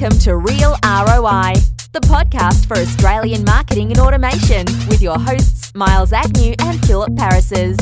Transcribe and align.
Welcome 0.00 0.18
to 0.20 0.36
Real 0.38 0.70
ROI, 0.82 1.52
the 1.92 2.00
podcast 2.00 2.64
for 2.64 2.78
Australian 2.78 3.44
marketing 3.44 3.90
and 3.90 3.98
automation 3.98 4.64
with 4.88 5.02
your 5.02 5.18
hosts 5.18 5.74
Miles 5.74 6.14
Agnew 6.14 6.54
and 6.58 6.86
Philip 6.86 7.10
Parises. 7.10 7.76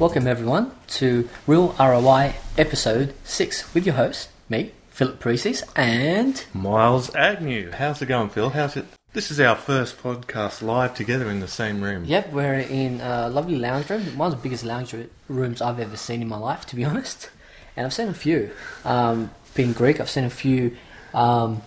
Welcome 0.00 0.26
everyone 0.26 0.72
to 0.88 1.28
Real 1.46 1.76
ROI 1.78 2.34
episode 2.58 3.14
6 3.22 3.74
with 3.74 3.86
your 3.86 3.94
host, 3.94 4.30
me, 4.48 4.72
Philip 4.88 5.20
Parises, 5.20 5.62
and 5.76 6.44
Miles 6.52 7.14
Agnew. 7.14 7.70
How's 7.70 8.02
it 8.02 8.06
going, 8.06 8.30
Phil? 8.30 8.50
How's 8.50 8.76
it? 8.76 8.86
This 9.12 9.30
is 9.30 9.38
our 9.38 9.54
first 9.54 10.02
podcast 10.02 10.62
live 10.62 10.96
together 10.96 11.30
in 11.30 11.38
the 11.38 11.46
same 11.46 11.80
room. 11.80 12.06
Yep, 12.06 12.32
we're 12.32 12.54
in 12.54 13.00
a 13.00 13.28
lovely 13.28 13.56
lounge 13.56 13.88
room. 13.88 14.18
One 14.18 14.32
of 14.32 14.38
the 14.38 14.42
biggest 14.42 14.64
lounge 14.64 14.96
rooms 15.28 15.62
I've 15.62 15.78
ever 15.78 15.96
seen 15.96 16.22
in 16.22 16.26
my 16.26 16.38
life, 16.38 16.66
to 16.66 16.74
be 16.74 16.84
honest. 16.84 17.30
And 17.76 17.86
I've 17.86 17.94
seen 17.94 18.08
a 18.08 18.14
few. 18.14 18.50
Um, 18.84 19.30
being 19.54 19.72
Greek, 19.72 20.00
I've 20.00 20.10
seen 20.10 20.24
a 20.24 20.30
few, 20.30 20.76
um, 21.14 21.62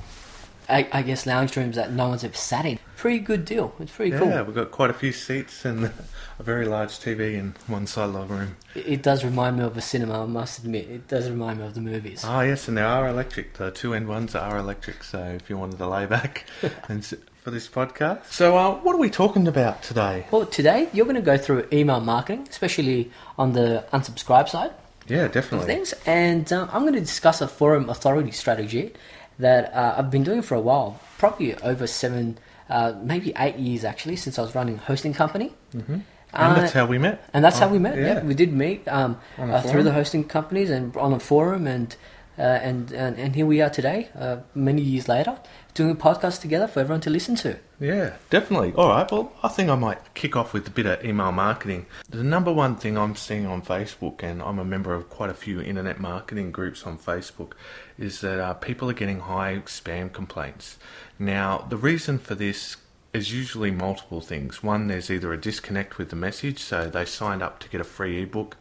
I, 0.67 0.87
I, 0.91 1.01
guess, 1.03 1.25
lounge 1.25 1.55
rooms 1.55 1.75
that 1.75 1.91
no 1.91 2.09
one's 2.09 2.23
ever 2.23 2.35
sat 2.35 2.65
in. 2.65 2.79
Pretty 2.97 3.19
good 3.19 3.45
deal. 3.45 3.73
It's 3.79 3.91
pretty 3.91 4.11
yeah, 4.11 4.19
cool. 4.19 4.27
Yeah, 4.29 4.41
we've 4.41 4.55
got 4.55 4.71
quite 4.71 4.89
a 4.89 4.93
few 4.93 5.11
seats 5.11 5.65
and 5.65 5.91
a 6.39 6.43
very 6.43 6.65
large 6.65 6.99
TV 6.99 7.35
in 7.35 7.55
one 7.67 7.85
side 7.87 8.09
of 8.09 8.13
the 8.13 8.33
room. 8.33 8.57
It, 8.73 8.87
it, 8.87 9.01
does 9.03 9.23
remind 9.23 9.57
me 9.57 9.63
of 9.63 9.77
a 9.77 9.81
cinema, 9.81 10.23
I 10.23 10.25
must 10.25 10.59
admit. 10.59 10.89
It 10.89 11.07
does 11.07 11.29
remind 11.29 11.59
me 11.59 11.65
of 11.65 11.75
the 11.75 11.81
movies. 11.81 12.23
Ah, 12.25 12.41
yes, 12.41 12.67
and 12.67 12.77
they 12.77 12.81
are 12.81 13.07
electric. 13.07 13.53
The 13.53 13.71
two 13.71 13.93
end 13.93 14.07
ones 14.07 14.33
are 14.35 14.57
electric, 14.57 15.03
so 15.03 15.19
if 15.23 15.49
you 15.49 15.57
wanted 15.57 15.77
to 15.77 15.87
lay 15.87 16.05
back 16.05 16.45
and 16.89 17.05
for 17.45 17.51
this 17.51 17.67
podcast. 17.67 18.25
So, 18.31 18.57
uh, 18.57 18.75
what 18.77 18.95
are 18.95 18.97
we 18.97 19.11
talking 19.11 19.47
about 19.47 19.83
today? 19.83 20.25
Well, 20.31 20.47
today 20.47 20.89
you're 20.93 21.05
going 21.05 21.15
to 21.15 21.21
go 21.21 21.37
through 21.37 21.67
email 21.71 21.99
marketing, 21.99 22.47
especially 22.49 23.11
on 23.37 23.53
the 23.53 23.85
unsubscribe 23.93 24.49
side. 24.49 24.71
Yeah, 25.07 25.27
definitely. 25.27 25.67
Things, 25.67 25.93
and 26.05 26.51
um, 26.51 26.69
I'm 26.71 26.81
going 26.81 26.93
to 26.93 26.99
discuss 26.99 27.41
a 27.41 27.47
forum 27.47 27.89
authority 27.89 28.31
strategy 28.31 28.93
that 29.39 29.73
uh, 29.73 29.95
I've 29.97 30.09
been 30.09 30.23
doing 30.23 30.41
for 30.41 30.55
a 30.55 30.61
while, 30.61 30.99
probably 31.17 31.55
over 31.55 31.87
seven, 31.87 32.37
uh, 32.69 32.93
maybe 33.01 33.33
eight 33.37 33.57
years 33.57 33.83
actually, 33.83 34.15
since 34.15 34.39
I 34.39 34.41
was 34.41 34.55
running 34.55 34.75
a 34.75 34.79
hosting 34.79 35.13
company. 35.13 35.53
Mm-hmm. 35.75 35.99
And 36.33 36.57
that's 36.57 36.73
how 36.73 36.85
we 36.85 36.97
met. 36.97 37.29
And 37.33 37.45
that's 37.45 37.57
oh, 37.57 37.59
how 37.61 37.69
we 37.69 37.79
met. 37.79 37.97
Yeah, 37.97 38.15
yeah 38.15 38.23
we 38.23 38.33
did 38.33 38.51
meet 38.51 38.85
um, 38.87 39.17
uh, 39.37 39.61
through 39.61 39.83
the 39.83 39.93
hosting 39.93 40.25
companies 40.25 40.69
and 40.69 40.95
on 40.97 41.13
a 41.13 41.19
forum, 41.19 41.65
and 41.65 41.95
uh, 42.37 42.41
and, 42.41 42.91
and 42.91 43.17
and 43.17 43.35
here 43.35 43.45
we 43.45 43.61
are 43.61 43.69
today, 43.69 44.09
uh, 44.17 44.37
many 44.53 44.81
years 44.81 45.07
later, 45.07 45.37
doing 45.73 45.91
a 45.91 45.95
podcast 45.95 46.41
together 46.41 46.67
for 46.67 46.79
everyone 46.79 47.01
to 47.01 47.09
listen 47.09 47.35
to. 47.35 47.57
Yeah, 47.79 48.13
definitely. 48.29 48.73
All 48.73 48.89
right. 48.89 49.09
Well, 49.09 49.33
I 49.43 49.49
think 49.49 49.69
I 49.69 49.75
might 49.75 50.13
kick 50.13 50.35
off 50.35 50.53
with 50.53 50.67
a 50.67 50.71
bit 50.71 50.85
of 50.85 51.03
email 51.03 51.31
marketing. 51.31 51.85
The 52.09 52.23
number 52.23 52.51
one 52.51 52.75
thing 52.75 52.97
I'm 52.97 53.15
seeing 53.15 53.45
on 53.45 53.61
Facebook, 53.61 54.23
and 54.23 54.41
I'm 54.41 54.59
a 54.59 54.65
member 54.65 54.93
of 54.93 55.09
quite 55.09 55.29
a 55.29 55.33
few 55.33 55.61
internet 55.61 55.99
marketing 55.99 56.51
groups 56.51 56.85
on 56.85 56.97
Facebook, 56.97 57.53
is 57.97 58.21
that 58.21 58.39
uh, 58.39 58.53
people 58.53 58.89
are 58.89 58.93
getting 58.93 59.21
high 59.21 59.61
spam 59.65 60.11
complaints. 60.11 60.77
Now, 61.19 61.65
the 61.69 61.77
reason 61.77 62.17
for 62.19 62.35
this 62.35 62.77
is 63.13 63.33
usually 63.33 63.71
multiple 63.71 64.19
things. 64.19 64.61
One, 64.61 64.87
there's 64.87 65.09
either 65.09 65.31
a 65.31 65.39
disconnect 65.39 65.97
with 65.97 66.09
the 66.09 66.17
message, 66.17 66.59
so 66.59 66.89
they 66.89 67.05
signed 67.05 67.41
up 67.41 67.59
to 67.59 67.69
get 67.69 67.79
a 67.79 67.85
free 67.85 68.21
ebook 68.21 68.57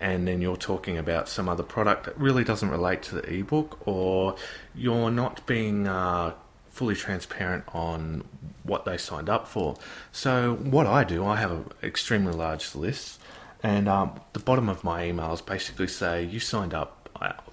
and 0.00 0.28
then 0.28 0.40
you're 0.40 0.56
talking 0.56 0.96
about 0.96 1.28
some 1.28 1.48
other 1.48 1.62
product 1.62 2.04
that 2.04 2.18
really 2.18 2.44
doesn't 2.44 2.70
relate 2.70 3.02
to 3.04 3.16
the 3.16 3.32
ebook, 3.32 3.86
or 3.86 4.36
you're 4.74 5.10
not 5.10 5.44
being 5.46 5.88
uh, 5.88 6.34
fully 6.68 6.94
transparent 6.94 7.64
on 7.74 8.24
what 8.62 8.84
they 8.84 8.96
signed 8.96 9.28
up 9.28 9.48
for. 9.48 9.76
So, 10.12 10.54
what 10.54 10.86
I 10.86 11.04
do, 11.04 11.24
I 11.24 11.36
have 11.36 11.50
an 11.50 11.64
extremely 11.82 12.32
large 12.32 12.74
list, 12.74 13.20
and 13.62 13.88
um, 13.88 14.20
the 14.32 14.40
bottom 14.40 14.68
of 14.68 14.84
my 14.84 15.04
emails 15.04 15.44
basically 15.44 15.88
say 15.88 16.22
you 16.22 16.38
signed 16.38 16.74
up 16.74 16.97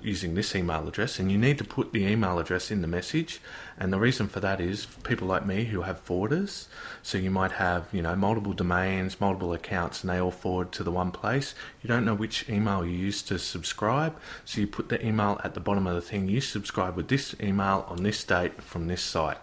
using 0.01 0.35
this 0.35 0.55
email 0.55 0.87
address, 0.87 1.19
and 1.19 1.31
you 1.31 1.37
need 1.37 1.57
to 1.57 1.63
put 1.63 1.91
the 1.91 2.05
email 2.05 2.39
address 2.39 2.71
in 2.71 2.81
the 2.81 2.87
message. 2.87 3.39
And 3.77 3.91
the 3.91 3.99
reason 3.99 4.27
for 4.27 4.39
that 4.39 4.61
is 4.61 4.85
people 5.03 5.27
like 5.27 5.45
me 5.45 5.65
who 5.65 5.81
have 5.81 6.05
forwarders. 6.05 6.67
So 7.01 7.17
you 7.17 7.31
might 7.31 7.53
have 7.53 7.87
you 7.91 8.01
know 8.01 8.15
multiple 8.15 8.53
domains, 8.53 9.19
multiple 9.19 9.53
accounts, 9.53 10.01
and 10.01 10.09
they 10.09 10.19
all 10.19 10.31
forward 10.31 10.71
to 10.73 10.83
the 10.83 10.91
one 10.91 11.11
place. 11.11 11.55
You 11.81 11.87
don't 11.87 12.05
know 12.05 12.15
which 12.15 12.49
email 12.49 12.85
you 12.85 12.91
use 12.97 13.21
to 13.23 13.39
subscribe, 13.39 14.15
so 14.45 14.61
you 14.61 14.67
put 14.67 14.89
the 14.89 15.05
email 15.05 15.39
at 15.43 15.53
the 15.53 15.59
bottom 15.59 15.87
of 15.87 15.95
the 15.95 16.01
thing. 16.01 16.29
You 16.29 16.41
subscribe 16.41 16.95
with 16.95 17.07
this 17.07 17.35
email 17.41 17.85
on 17.87 18.03
this 18.03 18.23
date 18.23 18.61
from 18.61 18.87
this 18.87 19.01
site. 19.01 19.37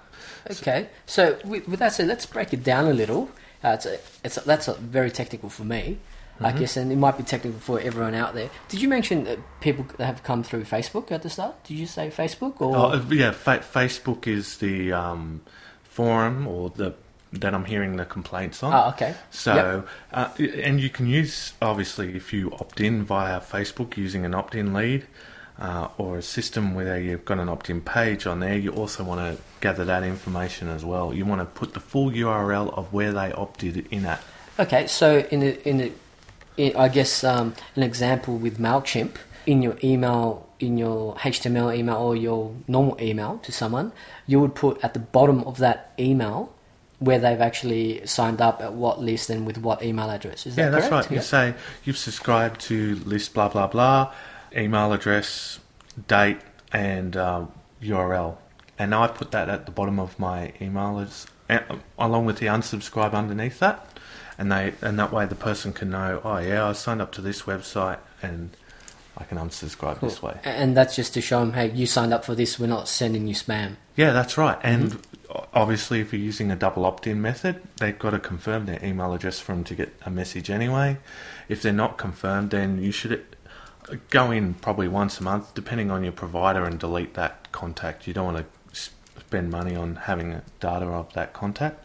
Okay, 0.51 0.89
so 1.07 1.39
with, 1.45 1.69
with 1.69 1.81
that 1.81 1.93
said, 1.93 2.09
let's 2.09 2.27
break 2.27 2.53
it 2.53 2.63
down 2.63 2.87
a 2.87 2.93
little. 2.93 3.31
Uh, 3.65 3.71
it's 3.71 3.87
a, 3.87 3.99
it's 4.25 4.37
a, 4.37 4.41
that's 4.41 4.69
a, 4.69 4.75
very 4.75 5.11
technical 5.11 5.49
for 5.49 5.65
me. 5.65 5.99
Mm-hmm. 6.37 6.47
I 6.47 6.53
guess, 6.53 6.77
and 6.77 6.91
it 6.91 6.97
might 6.97 7.17
be 7.17 7.23
technical 7.23 7.61
for 7.61 7.79
everyone 7.79 8.15
out 8.15 8.35
there. 8.35 8.51
Did 8.69 8.81
you 8.81 8.89
mention 8.89 9.25
that 9.25 9.39
people 9.61 9.87
have 9.99 10.23
come 10.23 10.43
through 10.43 10.65
Facebook 10.65 11.13
at 11.13 11.23
the 11.23 11.31
start? 11.31 11.63
Did 11.65 11.77
you 11.77 11.87
say 11.87 12.11
Facebook 12.11 12.61
or? 12.61 12.77
Oh, 12.77 13.07
yeah, 13.11 13.33
fa- 13.33 13.63
Facebook 13.63 14.27
is 14.27 14.59
the 14.59 14.93
um, 14.93 15.43
forum 15.85 16.49
or 16.49 16.71
the 16.71 16.95
that 17.33 17.55
I'm 17.55 17.65
hearing 17.65 17.97
the 17.97 18.05
complaints 18.05 18.63
on. 18.63 18.73
Oh, 18.73 18.89
okay. 18.91 19.15
So, 19.31 19.55
yep. 19.55 19.89
uh, 20.13 20.43
and 20.63 20.81
you 20.81 20.91
can 20.91 21.07
use 21.07 21.55
obviously 21.63 22.15
if 22.15 22.33
you 22.33 22.53
opt 22.53 22.81
in 22.81 23.05
via 23.05 23.41
Facebook 23.41 23.97
using 23.97 24.25
an 24.25 24.35
opt-in 24.35 24.73
lead. 24.73 25.07
Uh, 25.59 25.87
or 25.99 26.17
a 26.17 26.23
system 26.23 26.75
where 26.75 26.99
you've 26.99 27.27
got 27.27 27.39
an 27.39 27.49
opt-in 27.49 27.81
page 27.81 28.27
on 28.27 28.41
there, 28.41 28.57
you 28.57 28.73
also 28.73 29.05
want 29.05 29.21
to 29.21 29.41
gather 29.61 29.85
that 29.85 30.03
information 30.03 30.67
as 30.69 30.83
well. 30.85 31.13
You 31.13 31.27
want 31.27 31.41
to 31.43 31.45
put 31.45 31.75
the 31.75 31.79
full 31.79 32.11
URL 32.11 32.77
of 32.77 32.93
where 32.93 33.13
they 33.13 33.31
opted 33.33 33.87
in 33.93 34.07
at. 34.07 34.21
Okay, 34.59 34.87
so 34.87 35.19
in 35.31 35.43
a, 35.43 35.69
in 35.69 35.81
a, 35.83 35.93
I 36.59 36.89
guess 36.89 37.25
um, 37.25 37.55
an 37.77 37.83
example 37.83 38.37
with 38.37 38.59
Mailchimp 38.59 39.17
in 39.47 39.63
your 39.63 39.77
email, 39.83 40.49
in 40.61 40.79
your 40.79 41.15
HTML 41.17 41.77
email 41.77 41.97
or 41.97 42.15
your 42.15 42.55
normal 42.69 42.97
email 43.01 43.39
to 43.39 43.53
someone, 43.53 43.93
you 44.27 44.41
would 44.41 44.55
put 44.55 44.83
at 44.85 44.95
the 44.95 45.01
bottom 45.01 45.43
of 45.45 45.59
that 45.59 45.93
email 45.99 46.53
where 46.99 47.19
they've 47.19 47.41
actually 47.41 48.07
signed 48.07 48.41
up 48.41 48.61
at 48.63 48.75
what 48.75 49.01
list 49.01 49.29
and 49.29 49.45
with 49.45 49.59
what 49.59 49.83
email 49.83 50.09
address. 50.09 50.47
Is 50.47 50.57
yeah, 50.57 50.69
that 50.69 50.83
that's 50.83 50.93
right. 50.93 51.11
Yeah. 51.11 51.17
You 51.17 51.23
say 51.23 51.55
you've 51.85 51.99
subscribed 51.99 52.61
to 52.63 52.97
list 53.05 53.35
blah 53.35 53.49
blah 53.49 53.67
blah, 53.67 54.13
email 54.57 54.93
address, 54.93 55.59
date, 56.07 56.39
and 56.73 57.17
uh, 57.17 57.47
URL. 57.83 58.37
And 58.79 58.93
now 58.93 59.03
I've 59.03 59.15
put 59.15 59.33
that 59.33 59.49
at 59.49 59.67
the 59.67 59.73
bottom 59.73 59.99
of 59.99 60.19
my 60.19 60.53
email, 60.61 60.99
along 61.99 62.25
with 62.25 62.39
the 62.39 62.47
unsubscribe 62.47 63.13
underneath 63.13 63.59
that 63.59 63.93
and 64.39 64.51
they 64.51 64.75
and 64.81 64.99
that 64.99 65.13
way 65.13 65.27
the 65.27 65.35
person 65.35 65.73
can 65.73 65.91
know. 65.91 66.21
Oh 66.25 66.39
yeah, 66.39 66.67
I 66.67 66.73
signed 66.73 67.01
up 67.01 67.13
to 67.13 67.21
this 67.21 67.43
website 67.43 67.99
and 68.23 68.51
I 69.17 69.25
can 69.25 69.39
unsubscribe 69.39 69.99
cool. 69.99 70.09
this 70.09 70.23
way. 70.23 70.39
And 70.43 70.77
that's 70.77 70.97
just 70.97 71.15
to 71.15 71.21
show 71.21 71.41
them, 71.41 71.53
hey, 71.53 71.71
you 71.71 71.87
signed 71.87 72.13
up 72.15 72.25
for 72.25 72.35
this. 72.35 72.59
We're 72.59 72.67
not 72.67 72.89
sending 72.89 73.27
you 73.27 73.35
spam. 73.35 73.77
Yeah, 73.95 74.13
that's 74.13 74.39
right. 74.39 74.59
And 74.63 74.93
mm-hmm. 74.93 75.45
obviously, 75.53 76.01
if 76.01 76.13
you're 76.13 76.23
using 76.23 76.51
a 76.51 76.57
double 76.57 76.87
opt-in 76.87 77.21
method, 77.21 77.63
they've 77.77 77.99
got 77.99 78.11
to 78.11 78.19
confirm 78.19 78.65
their 78.65 78.83
email 78.83 79.13
address 79.13 79.39
for 79.39 79.53
them 79.53 79.65
to 79.65 79.75
get 79.75 79.95
a 80.07 80.11
message 80.11 80.49
anyway. 80.49 80.97
If 81.49 81.61
they're 81.61 81.73
not 81.73 81.99
confirmed, 81.99 82.51
then 82.51 82.83
you 82.83 82.91
should 82.91 83.23
go 84.09 84.31
in 84.31 84.55
probably 84.55 84.89
once 84.89 85.21
a 85.21 85.23
month, 85.23 85.53
depending 85.55 85.91
on 85.91 86.03
your 86.03 86.13
provider, 86.13 86.65
and 86.65 86.81
delete 86.81 87.13
that 87.15 87.53
contact. 87.53 88.07
You 88.07 88.15
don't 88.15 88.33
want 88.33 88.39
to 88.39 88.45
spend 89.19 89.51
money 89.51 89.75
on 89.77 89.97
having 89.97 90.41
data 90.61 90.87
of 90.87 91.13
that 91.15 91.33
contact. 91.33 91.85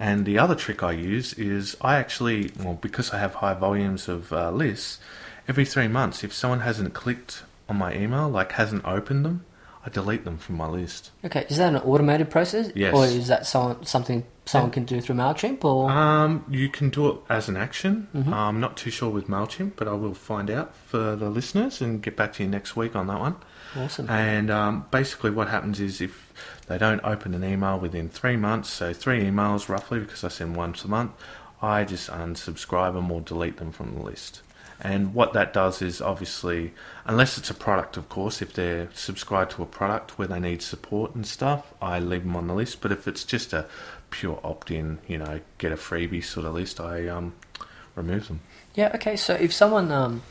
And 0.00 0.24
the 0.24 0.38
other 0.38 0.54
trick 0.54 0.82
I 0.82 0.92
use 0.92 1.32
is 1.34 1.76
I 1.80 1.96
actually, 1.96 2.52
well, 2.58 2.74
because 2.74 3.10
I 3.10 3.18
have 3.18 3.34
high 3.34 3.54
volumes 3.54 4.08
of 4.08 4.32
uh, 4.32 4.50
lists, 4.50 5.00
every 5.48 5.64
three 5.64 5.88
months, 5.88 6.22
if 6.22 6.32
someone 6.32 6.60
hasn't 6.60 6.94
clicked 6.94 7.42
on 7.68 7.76
my 7.76 7.94
email, 7.94 8.28
like 8.28 8.52
hasn't 8.52 8.84
opened 8.84 9.24
them, 9.24 9.44
I 9.84 9.90
delete 9.90 10.24
them 10.24 10.38
from 10.38 10.56
my 10.56 10.68
list. 10.68 11.10
Okay, 11.24 11.46
is 11.48 11.56
that 11.58 11.74
an 11.74 11.80
automated 11.80 12.30
process? 12.30 12.70
Yes. 12.74 12.94
Or 12.94 13.06
is 13.06 13.28
that 13.28 13.46
someone, 13.46 13.84
something 13.86 14.24
someone 14.44 14.70
yeah. 14.70 14.74
can 14.74 14.84
do 14.84 15.00
through 15.00 15.16
Mailchimp? 15.16 15.64
Or 15.64 15.90
um, 15.90 16.44
you 16.48 16.68
can 16.68 16.90
do 16.90 17.08
it 17.08 17.16
as 17.28 17.48
an 17.48 17.56
action. 17.56 18.08
Mm-hmm. 18.14 18.32
I'm 18.32 18.60
not 18.60 18.76
too 18.76 18.90
sure 18.90 19.10
with 19.10 19.28
Mailchimp, 19.28 19.72
but 19.76 19.88
I 19.88 19.92
will 19.92 20.14
find 20.14 20.50
out 20.50 20.74
for 20.74 21.16
the 21.16 21.30
listeners 21.30 21.80
and 21.80 22.02
get 22.02 22.16
back 22.16 22.34
to 22.34 22.42
you 22.42 22.48
next 22.48 22.76
week 22.76 22.94
on 22.94 23.06
that 23.06 23.18
one. 23.18 23.36
Awesome. 23.76 24.10
And 24.10 24.50
um, 24.50 24.86
basically, 24.90 25.30
what 25.30 25.48
happens 25.48 25.80
is 25.80 26.00
if 26.00 26.27
they 26.66 26.78
don't 26.78 27.00
open 27.04 27.34
an 27.34 27.44
email 27.44 27.78
within 27.78 28.08
three 28.08 28.36
months, 28.36 28.70
so 28.70 28.92
three 28.92 29.22
emails 29.22 29.68
roughly, 29.68 30.00
because 30.00 30.24
I 30.24 30.28
send 30.28 30.56
once 30.56 30.84
a 30.84 30.88
month, 30.88 31.12
I 31.60 31.84
just 31.84 32.10
unsubscribe 32.10 32.94
them 32.94 33.10
or 33.10 33.20
delete 33.20 33.56
them 33.56 33.72
from 33.72 33.94
the 33.94 34.02
list. 34.02 34.42
And 34.80 35.12
what 35.12 35.32
that 35.32 35.52
does 35.52 35.82
is 35.82 36.00
obviously, 36.00 36.72
unless 37.04 37.36
it's 37.36 37.50
a 37.50 37.54
product, 37.54 37.96
of 37.96 38.08
course, 38.08 38.40
if 38.40 38.52
they're 38.52 38.88
subscribed 38.94 39.52
to 39.52 39.62
a 39.62 39.66
product 39.66 40.18
where 40.18 40.28
they 40.28 40.38
need 40.38 40.62
support 40.62 41.16
and 41.16 41.26
stuff, 41.26 41.74
I 41.82 41.98
leave 41.98 42.22
them 42.22 42.36
on 42.36 42.46
the 42.46 42.54
list. 42.54 42.80
But 42.80 42.92
if 42.92 43.08
it's 43.08 43.24
just 43.24 43.52
a 43.52 43.66
pure 44.10 44.38
opt 44.44 44.70
in, 44.70 44.98
you 45.08 45.18
know, 45.18 45.40
get 45.58 45.72
a 45.72 45.76
freebie 45.76 46.22
sort 46.22 46.46
of 46.46 46.54
list, 46.54 46.78
I 46.78 47.08
um, 47.08 47.34
remove 47.96 48.28
them. 48.28 48.40
Yeah, 48.74 48.92
okay. 48.94 49.16
So 49.16 49.34
if 49.34 49.52
someone 49.52 49.90
um, 49.90 50.22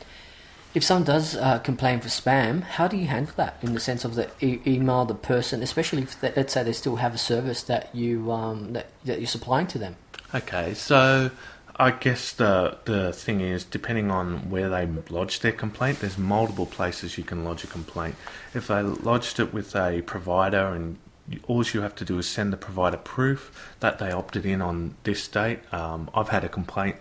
if 0.74 0.84
someone 0.84 1.04
does 1.04 1.34
uh, 1.36 1.58
complain 1.60 2.00
for 2.00 2.08
spam, 2.08 2.62
how 2.62 2.88
do 2.88 2.96
you 2.96 3.06
handle 3.06 3.32
that 3.36 3.56
in 3.62 3.72
the 3.74 3.80
sense 3.80 4.04
of 4.04 4.14
the 4.14 4.30
e- 4.40 4.60
email 4.66 5.04
the 5.04 5.14
person, 5.14 5.62
especially 5.62 6.02
if 6.02 6.20
they, 6.20 6.32
let's 6.36 6.52
say 6.52 6.62
they 6.62 6.72
still 6.72 6.96
have 6.96 7.14
a 7.14 7.18
service 7.18 7.62
that 7.64 7.94
you 7.94 8.30
um, 8.30 8.72
that, 8.74 8.86
that 9.04 9.18
you're 9.18 9.26
supplying 9.26 9.66
to 9.68 9.78
them? 9.78 9.96
Okay, 10.34 10.74
so 10.74 11.30
I 11.76 11.92
guess 11.92 12.32
the 12.32 12.76
the 12.84 13.12
thing 13.12 13.40
is, 13.40 13.64
depending 13.64 14.10
on 14.10 14.50
where 14.50 14.68
they 14.68 14.86
lodged 15.08 15.42
their 15.42 15.52
complaint, 15.52 16.00
there's 16.00 16.18
multiple 16.18 16.66
places 16.66 17.16
you 17.16 17.24
can 17.24 17.44
lodge 17.44 17.64
a 17.64 17.68
complaint. 17.68 18.16
If 18.52 18.66
they 18.66 18.82
lodged 18.82 19.40
it 19.40 19.54
with 19.54 19.74
a 19.74 20.02
provider, 20.02 20.66
and 20.74 20.98
all 21.46 21.64
you 21.64 21.80
have 21.80 21.94
to 21.96 22.04
do 22.04 22.18
is 22.18 22.28
send 22.28 22.52
the 22.52 22.56
provider 22.56 22.96
proof 22.96 23.74
that 23.80 23.98
they 23.98 24.10
opted 24.10 24.44
in 24.44 24.60
on 24.60 24.96
this 25.04 25.26
date. 25.28 25.60
Um, 25.72 26.10
I've 26.14 26.28
had 26.28 26.44
a 26.44 26.48
complaint 26.48 26.96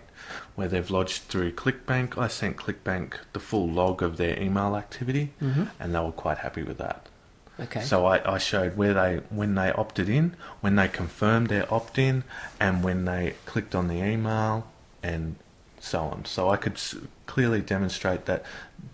where 0.55 0.67
they've 0.67 0.89
lodged 0.89 1.23
through 1.23 1.53
ClickBank. 1.53 2.17
I 2.17 2.27
sent 2.27 2.57
ClickBank 2.57 3.13
the 3.33 3.39
full 3.39 3.67
log 3.67 4.01
of 4.01 4.17
their 4.17 4.39
email 4.41 4.75
activity, 4.75 5.33
mm-hmm. 5.41 5.65
and 5.79 5.93
they 5.95 5.99
were 5.99 6.11
quite 6.11 6.39
happy 6.39 6.63
with 6.63 6.77
that. 6.77 7.07
Okay. 7.59 7.81
So 7.81 8.05
I, 8.05 8.35
I 8.35 8.37
showed 8.37 8.77
where 8.77 8.93
they 8.93 9.21
when 9.29 9.55
they 9.55 9.71
opted 9.71 10.09
in, 10.09 10.35
when 10.61 10.75
they 10.75 10.87
confirmed 10.87 11.47
their 11.47 11.71
opt 11.73 11.97
in, 11.97 12.23
and 12.59 12.83
when 12.83 13.05
they 13.05 13.33
clicked 13.45 13.73
on 13.73 13.87
the 13.87 13.95
email, 13.95 14.67
and 15.01 15.35
so 15.79 16.01
on. 16.01 16.25
So 16.25 16.49
I 16.49 16.57
could 16.57 16.73
s- 16.73 16.95
clearly 17.25 17.61
demonstrate 17.61 18.25
that 18.25 18.43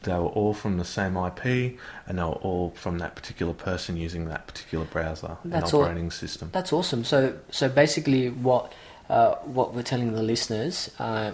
they 0.03 0.13
were 0.13 0.27
all 0.27 0.53
from 0.53 0.77
the 0.77 0.85
same 0.85 1.17
IP, 1.17 1.77
and 2.07 2.17
they 2.17 2.23
were 2.23 2.29
all 2.29 2.71
from 2.75 2.99
that 2.99 3.15
particular 3.15 3.53
person 3.53 3.97
using 3.97 4.25
that 4.25 4.47
particular 4.47 4.85
browser 4.85 5.37
That's 5.43 5.71
and 5.71 5.73
all- 5.73 5.83
operating 5.83 6.11
system. 6.11 6.49
That's 6.53 6.71
awesome. 6.71 7.03
So, 7.03 7.37
so 7.51 7.69
basically, 7.69 8.29
what 8.29 8.73
uh, 9.09 9.35
what 9.45 9.73
we're 9.73 9.83
telling 9.83 10.13
the 10.13 10.23
listeners 10.23 10.89
uh, 10.99 11.31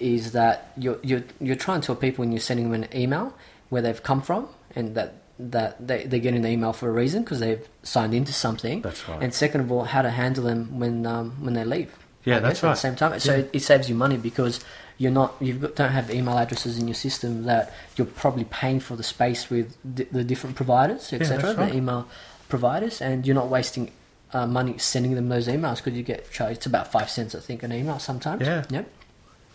is 0.00 0.32
that 0.32 0.72
you're 0.76 0.98
you're 1.02 1.24
you're 1.40 1.56
trying 1.56 1.80
to 1.80 1.86
tell 1.86 1.96
people 1.96 2.22
when 2.22 2.32
you're 2.32 2.40
sending 2.40 2.70
them 2.70 2.82
an 2.82 2.88
email 2.96 3.34
where 3.70 3.82
they've 3.82 4.02
come 4.02 4.20
from, 4.22 4.48
and 4.74 4.94
that 4.94 5.14
that 5.38 5.86
they 5.86 6.04
they're 6.04 6.20
getting 6.20 6.42
the 6.42 6.48
email 6.48 6.72
for 6.72 6.88
a 6.88 6.92
reason 6.92 7.22
because 7.22 7.40
they've 7.40 7.68
signed 7.82 8.14
into 8.14 8.32
something. 8.32 8.82
That's 8.82 9.08
right. 9.08 9.22
And 9.22 9.32
second 9.34 9.62
of 9.62 9.72
all, 9.72 9.84
how 9.84 10.02
to 10.02 10.10
handle 10.10 10.44
them 10.44 10.78
when 10.78 11.06
um, 11.06 11.32
when 11.44 11.54
they 11.54 11.64
leave. 11.64 11.96
Yeah, 12.24 12.38
that's 12.38 12.60
guess, 12.60 12.64
At 12.64 12.66
right. 12.68 12.74
the 12.74 12.80
same 12.80 12.96
time, 12.96 13.18
so 13.20 13.32
Yeah. 13.32 13.38
it, 13.40 13.50
it 13.52 13.60
saves 13.60 13.88
you 13.88 13.96
money 13.96 14.16
because 14.16 14.60
you're 14.96 15.10
not 15.10 15.34
you've 15.40 15.74
don't 15.74 15.90
have 15.90 16.08
email 16.10 16.38
addresses 16.38 16.78
in 16.78 16.86
your 16.86 16.94
system 16.94 17.42
that 17.44 17.72
you're 17.96 18.06
probably 18.06 18.44
paying 18.44 18.78
for 18.78 18.94
the 18.94 19.02
space 19.02 19.50
with 19.50 19.76
the, 19.84 20.04
the 20.12 20.22
different 20.22 20.54
providers, 20.54 21.12
etc. 21.12 21.38
that's 21.42 21.58
right. 21.58 21.70
The 21.72 21.76
email 21.76 22.06
providers, 22.48 23.00
and 23.00 23.26
you're 23.26 23.34
not 23.34 23.48
wasting 23.48 23.90
uh, 24.32 24.46
money 24.46 24.78
sending 24.78 25.14
them 25.14 25.28
those 25.28 25.46
emails 25.48 25.76
because 25.76 25.94
you 25.94 26.02
get 26.02 26.30
charged. 26.30 26.58
It's 26.58 26.66
about 26.66 26.90
five 26.90 27.10
cents, 27.10 27.34
I 27.34 27.40
think, 27.40 27.62
an 27.62 27.72
email 27.72 27.98
sometimes. 27.98 28.42
Yeah. 28.42 28.64
Yep. 28.70 28.88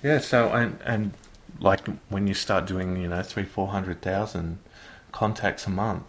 Yeah, 0.03 0.19
so 0.19 0.49
and 0.49 0.79
and 0.85 1.13
like 1.59 1.81
when 2.09 2.27
you 2.27 2.33
start 2.33 2.65
doing, 2.67 2.97
you 3.01 3.07
know, 3.07 3.23
three, 3.23 3.43
four 3.45 3.67
hundred 3.69 4.01
thousand 4.01 4.59
contacts 5.11 5.65
a 5.65 5.69
month, 5.71 6.03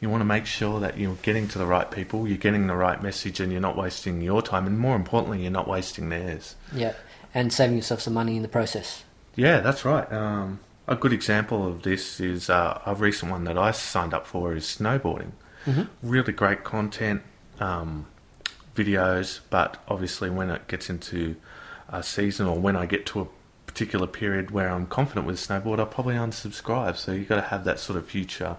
you 0.00 0.08
want 0.08 0.20
to 0.20 0.24
make 0.24 0.46
sure 0.46 0.78
that 0.80 0.98
you're 0.98 1.16
getting 1.22 1.48
to 1.48 1.58
the 1.58 1.66
right 1.66 1.90
people, 1.90 2.28
you're 2.28 2.36
getting 2.38 2.66
the 2.68 2.76
right 2.76 3.02
message, 3.02 3.40
and 3.40 3.50
you're 3.50 3.60
not 3.60 3.76
wasting 3.76 4.20
your 4.22 4.42
time, 4.42 4.66
and 4.66 4.78
more 4.78 4.94
importantly, 4.96 5.42
you're 5.42 5.50
not 5.50 5.66
wasting 5.68 6.08
theirs. 6.08 6.54
Yeah. 6.72 6.92
And 7.34 7.52
saving 7.52 7.76
yourself 7.76 8.00
some 8.02 8.14
money 8.14 8.36
in 8.36 8.42
the 8.42 8.48
process. 8.48 9.04
Yeah, 9.36 9.60
that's 9.60 9.84
right. 9.84 10.10
Um, 10.12 10.60
a 10.86 10.94
good 10.96 11.12
example 11.12 11.66
of 11.66 11.82
this 11.82 12.20
is 12.20 12.50
uh, 12.50 12.80
a 12.84 12.94
recent 12.94 13.30
one 13.32 13.44
that 13.44 13.56
I 13.56 13.70
signed 13.70 14.12
up 14.12 14.26
for 14.26 14.54
is 14.54 14.64
snowboarding. 14.64 15.32
Mhm. 15.66 15.88
Really 16.02 16.32
great 16.32 16.62
content, 16.64 17.22
um, 17.58 18.06
videos, 18.74 19.40
but 19.50 19.82
obviously 19.88 20.30
when 20.30 20.50
it 20.50 20.66
gets 20.68 20.88
into 20.88 21.36
a 21.88 22.02
season 22.02 22.46
or 22.46 22.58
when 22.58 22.76
I 22.76 22.86
get 22.86 23.06
to 23.06 23.20
a 23.20 23.26
particular 23.66 24.06
period 24.06 24.50
where 24.50 24.68
I'm 24.70 24.86
confident 24.86 25.26
with 25.26 25.36
snowboard, 25.36 25.78
I'll 25.78 25.86
probably 25.86 26.14
unsubscribe. 26.14 26.96
So 26.96 27.12
you've 27.12 27.28
got 27.28 27.36
to 27.36 27.42
have 27.42 27.64
that 27.64 27.78
sort 27.78 27.98
of 27.98 28.06
future 28.06 28.56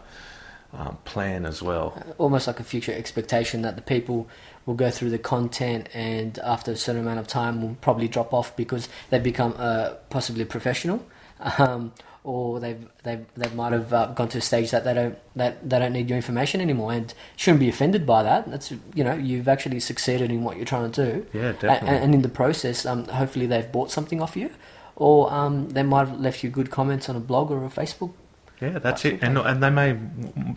um, 0.73 0.97
plan 1.05 1.45
as 1.45 1.61
well. 1.61 2.01
Almost 2.17 2.47
like 2.47 2.59
a 2.59 2.63
future 2.63 2.91
expectation 2.91 3.61
that 3.61 3.75
the 3.75 3.81
people 3.81 4.27
will 4.65 4.73
go 4.75 4.89
through 4.89 5.11
the 5.11 5.19
content 5.19 5.87
and 5.93 6.39
after 6.39 6.71
a 6.71 6.75
certain 6.75 7.01
amount 7.01 7.19
of 7.19 7.27
time 7.27 7.61
will 7.61 7.75
probably 7.81 8.07
drop 8.07 8.33
off 8.33 8.55
because 8.55 8.89
they 9.09 9.19
become 9.19 9.53
uh, 9.57 9.91
possibly 10.09 10.45
professional. 10.45 11.05
Um, 11.57 11.91
or 12.23 12.59
they've 12.59 12.87
they 13.03 13.19
they 13.35 13.49
might 13.53 13.73
have 13.73 13.91
uh, 13.91 14.07
gone 14.07 14.29
to 14.29 14.37
a 14.37 14.41
stage 14.41 14.71
that 14.71 14.83
they 14.85 14.93
don't 14.93 15.17
that 15.35 15.69
they 15.69 15.79
don't 15.79 15.93
need 15.93 16.09
your 16.09 16.15
information 16.15 16.61
anymore 16.61 16.93
and 16.93 17.13
shouldn't 17.35 17.59
be 17.59 17.69
offended 17.69 18.05
by 18.05 18.23
that. 18.23 18.49
That's 18.49 18.71
you 18.71 19.03
know 19.03 19.13
you've 19.13 19.47
actually 19.47 19.79
succeeded 19.79 20.31
in 20.31 20.43
what 20.43 20.55
you're 20.55 20.65
trying 20.65 20.91
to 20.91 21.05
do. 21.05 21.25
Yeah, 21.33 21.51
definitely. 21.51 21.97
And, 21.97 22.13
in 22.15 22.21
the 22.21 22.29
process, 22.29 22.85
um, 22.85 23.05
hopefully 23.05 23.45
they've 23.45 23.69
bought 23.69 23.91
something 23.91 24.21
off 24.21 24.37
you, 24.37 24.51
or 24.95 25.31
um, 25.33 25.69
they 25.69 25.83
might 25.83 26.07
have 26.07 26.19
left 26.19 26.43
you 26.43 26.49
good 26.49 26.71
comments 26.71 27.09
on 27.09 27.15
a 27.15 27.19
blog 27.19 27.51
or 27.51 27.65
a 27.65 27.69
Facebook. 27.69 28.13
Yeah, 28.61 28.79
that's 28.79 29.03
it. 29.03 29.21
And 29.21 29.37
and 29.37 29.61
they 29.61 29.69
may 29.69 29.97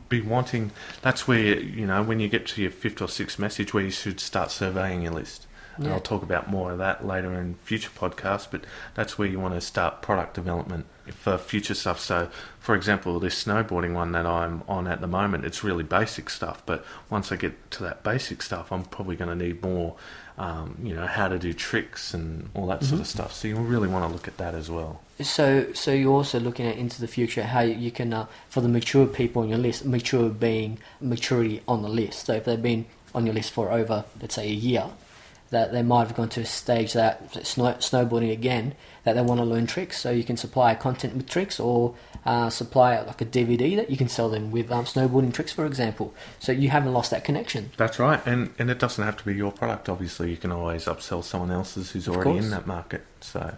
be 0.08 0.20
wanting. 0.20 0.70
That's 1.02 1.26
where 1.26 1.58
you 1.58 1.86
know 1.86 2.02
when 2.02 2.20
you 2.20 2.28
get 2.28 2.46
to 2.48 2.62
your 2.62 2.70
fifth 2.70 3.02
or 3.02 3.08
sixth 3.08 3.40
message, 3.40 3.74
where 3.74 3.82
you 3.82 3.90
should 3.90 4.20
start 4.20 4.52
surveying 4.52 5.02
your 5.02 5.12
list. 5.12 5.48
And 5.76 5.86
Yeah. 5.86 5.94
I'll 5.94 6.00
talk 6.00 6.22
about 6.22 6.48
more 6.48 6.72
of 6.72 6.78
that 6.78 7.06
later 7.06 7.34
in 7.34 7.54
future 7.56 7.90
podcasts. 7.90 8.46
But 8.48 8.64
that's 8.94 9.18
where 9.18 9.26
you 9.26 9.40
want 9.40 9.54
to 9.54 9.60
start 9.60 10.00
product 10.00 10.34
development 10.34 10.86
for 11.12 11.38
future 11.38 11.74
stuff. 11.74 12.00
So, 12.00 12.28
for 12.58 12.74
example, 12.74 13.18
this 13.20 13.44
snowboarding 13.44 13.94
one 13.94 14.12
that 14.12 14.26
I'm 14.26 14.62
on 14.68 14.86
at 14.86 15.00
the 15.00 15.06
moment, 15.06 15.44
it's 15.44 15.62
really 15.62 15.84
basic 15.84 16.30
stuff. 16.30 16.62
But 16.66 16.84
once 17.10 17.32
I 17.32 17.36
get 17.36 17.70
to 17.72 17.82
that 17.84 18.02
basic 18.02 18.42
stuff, 18.42 18.72
I'm 18.72 18.84
probably 18.84 19.16
going 19.16 19.36
to 19.36 19.44
need 19.44 19.62
more. 19.62 19.96
Um, 20.38 20.76
you 20.82 20.94
know 20.94 21.06
how 21.06 21.28
to 21.28 21.38
do 21.38 21.54
tricks 21.54 22.12
and 22.12 22.50
all 22.52 22.66
that 22.66 22.84
sort 22.84 23.00
of 23.00 23.06
stuff. 23.06 23.32
So 23.32 23.48
you 23.48 23.56
really 23.56 23.88
want 23.88 24.06
to 24.06 24.12
look 24.12 24.28
at 24.28 24.36
that 24.36 24.54
as 24.54 24.70
well. 24.70 25.00
So, 25.20 25.72
so 25.72 25.92
you're 25.92 26.12
also 26.12 26.38
looking 26.38 26.66
at 26.66 26.76
into 26.76 27.00
the 27.00 27.08
future 27.08 27.42
how 27.42 27.60
you 27.60 27.90
can, 27.90 28.12
uh, 28.12 28.26
for 28.50 28.60
the 28.60 28.68
mature 28.68 29.06
people 29.06 29.42
on 29.42 29.48
your 29.48 29.56
list, 29.56 29.86
mature 29.86 30.28
being 30.28 30.78
maturity 31.00 31.62
on 31.66 31.80
the 31.80 31.88
list. 31.88 32.26
So 32.26 32.34
if 32.34 32.44
they've 32.44 32.60
been 32.60 32.84
on 33.14 33.24
your 33.24 33.34
list 33.34 33.52
for 33.52 33.72
over, 33.72 34.04
let's 34.20 34.34
say, 34.34 34.46
a 34.46 34.52
year, 34.52 34.84
that 35.50 35.72
they 35.72 35.82
might 35.82 36.06
have 36.06 36.16
gone 36.16 36.28
to 36.30 36.40
a 36.40 36.44
stage 36.44 36.92
that 36.94 37.46
snow, 37.46 37.74
snowboarding 37.74 38.32
again, 38.32 38.74
that 39.04 39.14
they 39.14 39.22
want 39.22 39.38
to 39.38 39.44
learn 39.44 39.66
tricks. 39.66 40.00
So 40.00 40.10
you 40.10 40.24
can 40.24 40.36
supply 40.36 40.74
content 40.74 41.14
with 41.14 41.28
tricks, 41.28 41.60
or 41.60 41.94
uh, 42.24 42.50
supply 42.50 43.00
like 43.00 43.20
a 43.20 43.24
DVD 43.24 43.76
that 43.76 43.90
you 43.90 43.96
can 43.96 44.08
sell 44.08 44.28
them 44.28 44.50
with 44.50 44.70
um, 44.72 44.84
snowboarding 44.84 45.32
tricks, 45.32 45.52
for 45.52 45.64
example. 45.64 46.12
So 46.38 46.52
you 46.52 46.70
haven't 46.70 46.92
lost 46.92 47.10
that 47.12 47.24
connection. 47.24 47.70
That's 47.76 47.98
right, 47.98 48.20
and 48.26 48.52
and 48.58 48.70
it 48.70 48.78
doesn't 48.78 49.04
have 49.04 49.16
to 49.18 49.24
be 49.24 49.34
your 49.34 49.52
product. 49.52 49.88
Obviously, 49.88 50.30
you 50.30 50.36
can 50.36 50.50
always 50.50 50.86
upsell 50.86 51.22
someone 51.22 51.50
else's 51.50 51.92
who's 51.92 52.08
already 52.08 52.30
course. 52.30 52.44
in 52.44 52.50
that 52.50 52.66
market. 52.66 53.04
So, 53.20 53.54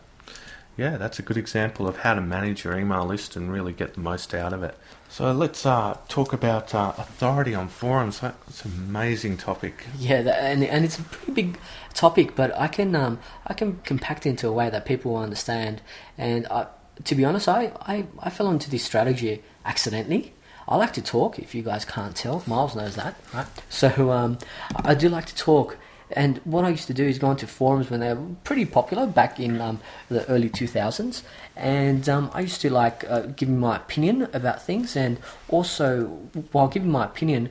yeah, 0.78 0.96
that's 0.96 1.18
a 1.18 1.22
good 1.22 1.36
example 1.36 1.88
of 1.88 1.98
how 1.98 2.14
to 2.14 2.20
manage 2.20 2.62
your 2.62 2.78
email 2.78 3.04
list 3.04 3.34
and 3.34 3.52
really 3.52 3.72
get 3.72 3.94
the 3.94 4.00
most 4.00 4.32
out 4.32 4.52
of 4.52 4.62
it. 4.62 4.76
So 5.08 5.32
let's 5.32 5.66
uh, 5.66 5.98
talk 6.08 6.32
about 6.32 6.72
uh, 6.72 6.92
authority 6.96 7.52
on 7.52 7.66
forums. 7.66 8.20
That's 8.20 8.64
an 8.64 8.72
amazing 8.88 9.38
topic. 9.38 9.84
Yeah, 9.98 10.22
that, 10.22 10.38
and 10.38 10.62
and 10.62 10.84
it's 10.84 10.96
a 10.96 11.02
pretty 11.02 11.32
big 11.32 11.58
topic, 11.94 12.36
but 12.36 12.56
I 12.56 12.68
can 12.68 12.94
um 12.94 13.18
I 13.44 13.54
can 13.54 13.80
compact 13.84 14.24
it 14.24 14.30
into 14.30 14.46
a 14.46 14.52
way 14.52 14.70
that 14.70 14.86
people 14.86 15.14
will 15.14 15.20
understand. 15.20 15.82
And 16.16 16.46
I, 16.46 16.68
to 17.02 17.14
be 17.16 17.24
honest, 17.24 17.48
I, 17.48 17.72
I 17.80 18.06
I 18.20 18.30
fell 18.30 18.48
into 18.48 18.70
this 18.70 18.84
strategy 18.84 19.42
accidentally. 19.64 20.32
I 20.68 20.76
like 20.76 20.92
to 20.92 21.02
talk. 21.02 21.40
If 21.40 21.56
you 21.56 21.62
guys 21.62 21.84
can't 21.84 22.14
tell, 22.14 22.44
Miles 22.46 22.76
knows 22.76 22.94
that, 22.94 23.16
right? 23.34 23.46
So 23.68 24.12
um, 24.12 24.38
I 24.76 24.94
do 24.94 25.08
like 25.08 25.26
to 25.26 25.34
talk. 25.34 25.76
And 26.12 26.38
what 26.44 26.64
I 26.64 26.70
used 26.70 26.86
to 26.86 26.94
do 26.94 27.04
is 27.04 27.18
go 27.18 27.30
into 27.30 27.46
forums 27.46 27.90
when 27.90 28.00
they 28.00 28.12
were 28.14 28.34
pretty 28.44 28.64
popular 28.64 29.06
back 29.06 29.38
in 29.38 29.60
um, 29.60 29.80
the 30.08 30.26
early 30.28 30.48
2000s. 30.48 31.22
And 31.56 32.08
um, 32.08 32.30
I 32.32 32.40
used 32.40 32.60
to 32.62 32.70
like 32.70 33.08
uh, 33.08 33.22
give 33.22 33.48
my 33.48 33.76
opinion 33.76 34.28
about 34.32 34.62
things. 34.62 34.96
And 34.96 35.18
also, 35.48 36.06
while 36.52 36.68
giving 36.68 36.90
my 36.90 37.04
opinion, 37.04 37.50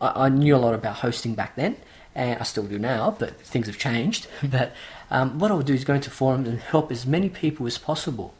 I, 0.00 0.26
I 0.26 0.28
knew 0.28 0.56
a 0.56 0.58
lot 0.58 0.74
about 0.74 0.96
hosting 0.96 1.34
back 1.34 1.56
then, 1.56 1.76
and 2.14 2.38
I 2.38 2.44
still 2.44 2.64
do 2.64 2.78
now, 2.78 3.16
but 3.18 3.40
things 3.40 3.66
have 3.66 3.78
changed. 3.78 4.26
but 4.42 4.74
um, 5.10 5.38
what 5.38 5.50
I 5.50 5.54
would 5.54 5.66
do 5.66 5.74
is 5.74 5.84
go 5.84 5.94
into 5.94 6.10
forums 6.10 6.48
and 6.48 6.58
help 6.58 6.90
as 6.90 7.06
many 7.06 7.28
people 7.28 7.66
as 7.66 7.78
possible. 7.78 8.34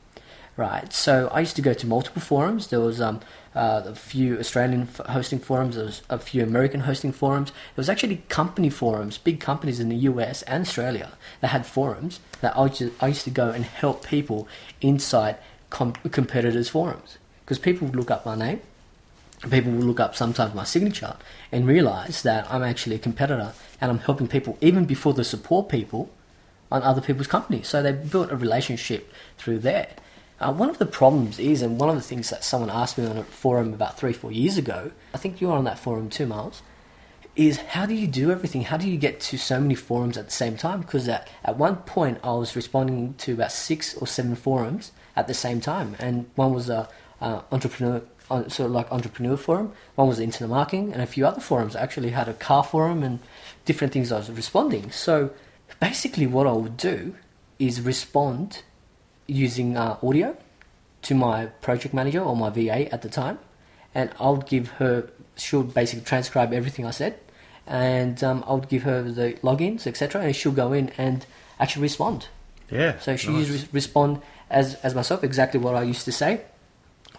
Right, 0.56 0.92
so 0.92 1.28
I 1.32 1.40
used 1.40 1.56
to 1.56 1.62
go 1.62 1.74
to 1.74 1.86
multiple 1.86 2.22
forums. 2.22 2.68
There 2.68 2.78
was 2.78 3.00
um, 3.00 3.20
uh, 3.56 3.82
a 3.86 3.94
few 3.96 4.38
Australian 4.38 4.82
f- 4.82 5.04
hosting 5.06 5.40
forums. 5.40 5.74
There 5.74 5.84
was 5.84 6.02
a 6.08 6.18
few 6.18 6.44
American 6.44 6.80
hosting 6.80 7.10
forums. 7.10 7.50
There 7.50 7.82
was 7.82 7.88
actually 7.88 8.22
company 8.28 8.70
forums, 8.70 9.18
big 9.18 9.40
companies 9.40 9.80
in 9.80 9.88
the 9.88 9.96
US 9.96 10.42
and 10.42 10.62
Australia 10.62 11.12
that 11.40 11.48
had 11.48 11.66
forums 11.66 12.20
that 12.40 12.56
I 12.56 12.66
used 12.66 12.78
to, 12.78 12.92
I 13.00 13.08
used 13.08 13.24
to 13.24 13.30
go 13.30 13.50
and 13.50 13.64
help 13.64 14.06
people 14.06 14.46
inside 14.80 15.38
com- 15.70 15.94
competitors' 15.94 16.68
forums 16.68 17.18
because 17.44 17.58
people 17.58 17.88
would 17.88 17.96
look 17.96 18.12
up 18.12 18.24
my 18.24 18.36
name 18.36 18.60
people 19.50 19.72
will 19.72 19.84
look 19.84 20.00
up 20.00 20.14
sometimes 20.16 20.54
my 20.54 20.64
signature 20.64 21.16
and 21.52 21.66
realize 21.66 22.22
that 22.22 22.50
I'm 22.50 22.62
actually 22.62 22.96
a 22.96 22.98
competitor 22.98 23.52
and 23.80 23.90
I'm 23.90 23.98
helping 23.98 24.28
people 24.28 24.56
even 24.60 24.84
before 24.84 25.12
the 25.12 25.24
support 25.24 25.68
people 25.68 26.10
on 26.70 26.82
other 26.82 27.00
people's 27.00 27.26
companies. 27.26 27.68
So 27.68 27.82
they 27.82 27.92
built 27.92 28.30
a 28.30 28.36
relationship 28.36 29.12
through 29.38 29.58
there. 29.60 29.88
Uh, 30.40 30.52
one 30.52 30.68
of 30.68 30.78
the 30.78 30.86
problems 30.86 31.38
is, 31.38 31.62
and 31.62 31.78
one 31.78 31.88
of 31.88 31.94
the 31.94 32.02
things 32.02 32.30
that 32.30 32.42
someone 32.42 32.70
asked 32.70 32.98
me 32.98 33.06
on 33.06 33.16
a 33.16 33.24
forum 33.24 33.72
about 33.72 33.98
three, 33.98 34.12
four 34.12 34.32
years 34.32 34.58
ago, 34.58 34.90
I 35.12 35.18
think 35.18 35.40
you 35.40 35.48
were 35.48 35.54
on 35.54 35.64
that 35.64 35.78
forum 35.78 36.10
too, 36.10 36.26
Miles, 36.26 36.62
is 37.36 37.58
how 37.58 37.86
do 37.86 37.94
you 37.94 38.06
do 38.06 38.30
everything? 38.30 38.62
How 38.62 38.76
do 38.76 38.88
you 38.88 38.96
get 38.96 39.20
to 39.20 39.38
so 39.38 39.60
many 39.60 39.74
forums 39.74 40.16
at 40.16 40.26
the 40.26 40.32
same 40.32 40.56
time? 40.56 40.80
Because 40.80 41.08
at, 41.08 41.28
at 41.44 41.56
one 41.56 41.76
point 41.76 42.18
I 42.22 42.32
was 42.32 42.54
responding 42.54 43.14
to 43.18 43.32
about 43.32 43.52
six 43.52 43.94
or 43.96 44.06
seven 44.06 44.34
forums 44.34 44.92
at 45.16 45.26
the 45.26 45.34
same 45.34 45.60
time, 45.60 45.96
and 45.98 46.26
one 46.34 46.52
was 46.52 46.68
a 46.68 46.88
uh, 47.20 47.42
entrepreneur, 47.50 48.02
uh, 48.30 48.48
sort 48.48 48.66
of 48.68 48.72
like 48.72 48.90
entrepreneur 48.92 49.36
forum. 49.36 49.72
One 49.94 50.08
was 50.08 50.20
internet 50.20 50.50
marketing, 50.50 50.92
and 50.92 51.02
a 51.02 51.06
few 51.06 51.26
other 51.26 51.40
forums. 51.40 51.74
I 51.74 51.82
actually 51.82 52.10
had 52.10 52.28
a 52.28 52.34
car 52.34 52.64
forum 52.64 53.02
and 53.02 53.20
different 53.64 53.92
things 53.92 54.12
I 54.12 54.18
was 54.18 54.30
responding. 54.30 54.90
So 54.90 55.30
basically, 55.80 56.26
what 56.26 56.46
I 56.46 56.52
would 56.52 56.76
do 56.76 57.14
is 57.58 57.80
respond 57.80 58.62
using 59.26 59.76
uh, 59.76 59.96
audio 60.02 60.36
to 61.02 61.14
my 61.14 61.46
project 61.46 61.94
manager 61.94 62.20
or 62.20 62.36
my 62.36 62.50
VA 62.50 62.92
at 62.92 63.02
the 63.02 63.08
time, 63.08 63.38
and 63.94 64.10
I 64.20 64.30
would 64.30 64.46
give 64.46 64.68
her. 64.72 65.10
She'll 65.36 65.62
basically 65.64 66.04
transcribe 66.04 66.52
everything 66.52 66.86
I 66.86 66.90
said, 66.90 67.18
and 67.66 68.22
um, 68.22 68.44
I 68.46 68.54
would 68.54 68.68
give 68.68 68.82
her 68.84 69.02
the 69.02 69.34
logins, 69.42 69.86
etc., 69.86 70.22
and 70.22 70.36
she'll 70.36 70.52
go 70.52 70.72
in 70.72 70.90
and 70.96 71.26
actually 71.58 71.82
respond. 71.82 72.28
Yeah. 72.70 72.98
So 72.98 73.16
she 73.16 73.28
nice. 73.30 73.48
used 73.48 73.66
to 73.66 73.68
respond 73.72 74.22
as 74.50 74.74
as 74.76 74.94
myself, 74.94 75.24
exactly 75.24 75.60
what 75.60 75.74
I 75.74 75.82
used 75.82 76.04
to 76.04 76.12
say. 76.12 76.42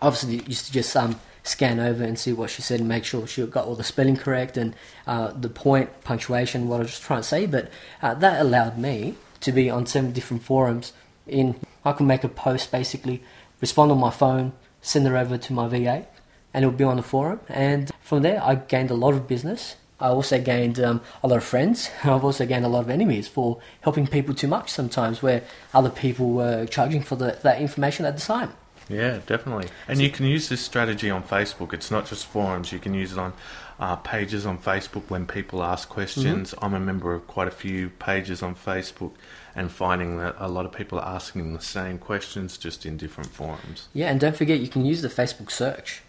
Obviously, 0.01 0.43
used 0.47 0.65
to 0.67 0.73
just 0.73 0.95
um, 0.95 1.19
scan 1.43 1.79
over 1.79 2.03
and 2.03 2.17
see 2.17 2.33
what 2.33 2.49
she 2.49 2.61
said 2.61 2.79
and 2.79 2.89
make 2.89 3.05
sure 3.05 3.25
she 3.27 3.45
got 3.45 3.65
all 3.65 3.75
the 3.75 3.83
spelling 3.83 4.17
correct 4.17 4.57
and 4.57 4.75
uh, 5.07 5.31
the 5.31 5.49
point, 5.49 6.03
punctuation, 6.03 6.67
what 6.67 6.77
I 6.77 6.83
was 6.83 6.99
trying 6.99 7.21
to 7.21 7.27
say. 7.27 7.45
But 7.45 7.69
uh, 8.01 8.15
that 8.15 8.41
allowed 8.41 8.77
me 8.77 9.15
to 9.41 9.51
be 9.51 9.69
on 9.69 9.85
seven 9.85 10.11
different 10.11 10.43
forums. 10.43 10.91
In 11.27 11.55
I 11.85 11.93
could 11.93 12.07
make 12.07 12.23
a 12.23 12.29
post 12.29 12.71
basically, 12.71 13.23
respond 13.61 13.91
on 13.91 13.99
my 13.99 14.09
phone, 14.09 14.53
send 14.81 15.07
it 15.07 15.13
over 15.13 15.37
to 15.37 15.53
my 15.53 15.67
VA, 15.67 16.07
and 16.53 16.63
it 16.63 16.67
would 16.67 16.77
be 16.77 16.83
on 16.83 16.97
the 16.97 17.03
forum. 17.03 17.39
And 17.47 17.91
from 18.01 18.23
there, 18.23 18.41
I 18.43 18.55
gained 18.55 18.91
a 18.91 18.95
lot 18.95 19.13
of 19.13 19.27
business. 19.27 19.75
I 19.99 20.07
also 20.09 20.41
gained 20.41 20.79
um, 20.79 21.01
a 21.23 21.27
lot 21.27 21.37
of 21.37 21.43
friends. 21.43 21.89
I've 22.03 22.23
also 22.23 22.45
gained 22.45 22.65
a 22.65 22.69
lot 22.69 22.81
of 22.81 22.89
enemies 22.89 23.27
for 23.27 23.59
helping 23.81 24.07
people 24.07 24.33
too 24.33 24.47
much 24.47 24.71
sometimes, 24.71 25.21
where 25.21 25.43
other 25.73 25.89
people 25.89 26.31
were 26.31 26.65
charging 26.65 27.01
for 27.01 27.15
the, 27.15 27.37
that 27.43 27.61
information 27.61 28.05
at 28.05 28.15
the 28.17 28.21
time. 28.21 28.53
Yeah, 28.87 29.19
definitely. 29.25 29.69
And 29.87 29.99
you 29.99 30.09
can 30.09 30.25
use 30.25 30.49
this 30.49 30.61
strategy 30.61 31.09
on 31.09 31.23
Facebook. 31.23 31.73
It's 31.73 31.89
not 31.89 32.05
just 32.05 32.25
forums. 32.25 32.71
You 32.71 32.79
can 32.79 32.93
use 32.93 33.11
it 33.11 33.17
on 33.17 33.33
uh, 33.79 33.95
pages 33.97 34.45
on 34.45 34.57
Facebook 34.57 35.09
when 35.09 35.25
people 35.25 35.63
ask 35.63 35.89
questions. 35.89 36.51
Mm-hmm. 36.51 36.65
I'm 36.65 36.73
a 36.73 36.79
member 36.79 37.13
of 37.13 37.27
quite 37.27 37.47
a 37.47 37.51
few 37.51 37.89
pages 37.89 38.41
on 38.41 38.55
Facebook 38.55 39.13
and 39.55 39.71
finding 39.71 40.17
that 40.17 40.35
a 40.37 40.47
lot 40.47 40.65
of 40.65 40.71
people 40.71 40.99
are 40.99 41.15
asking 41.15 41.53
the 41.53 41.61
same 41.61 41.97
questions 41.97 42.57
just 42.57 42.85
in 42.85 42.97
different 42.97 43.31
forums. 43.31 43.87
Yeah, 43.93 44.09
and 44.09 44.19
don't 44.19 44.35
forget 44.35 44.59
you 44.59 44.67
can 44.67 44.85
use 44.85 45.01
the 45.01 45.09
Facebook 45.09 45.49
search. 45.49 46.01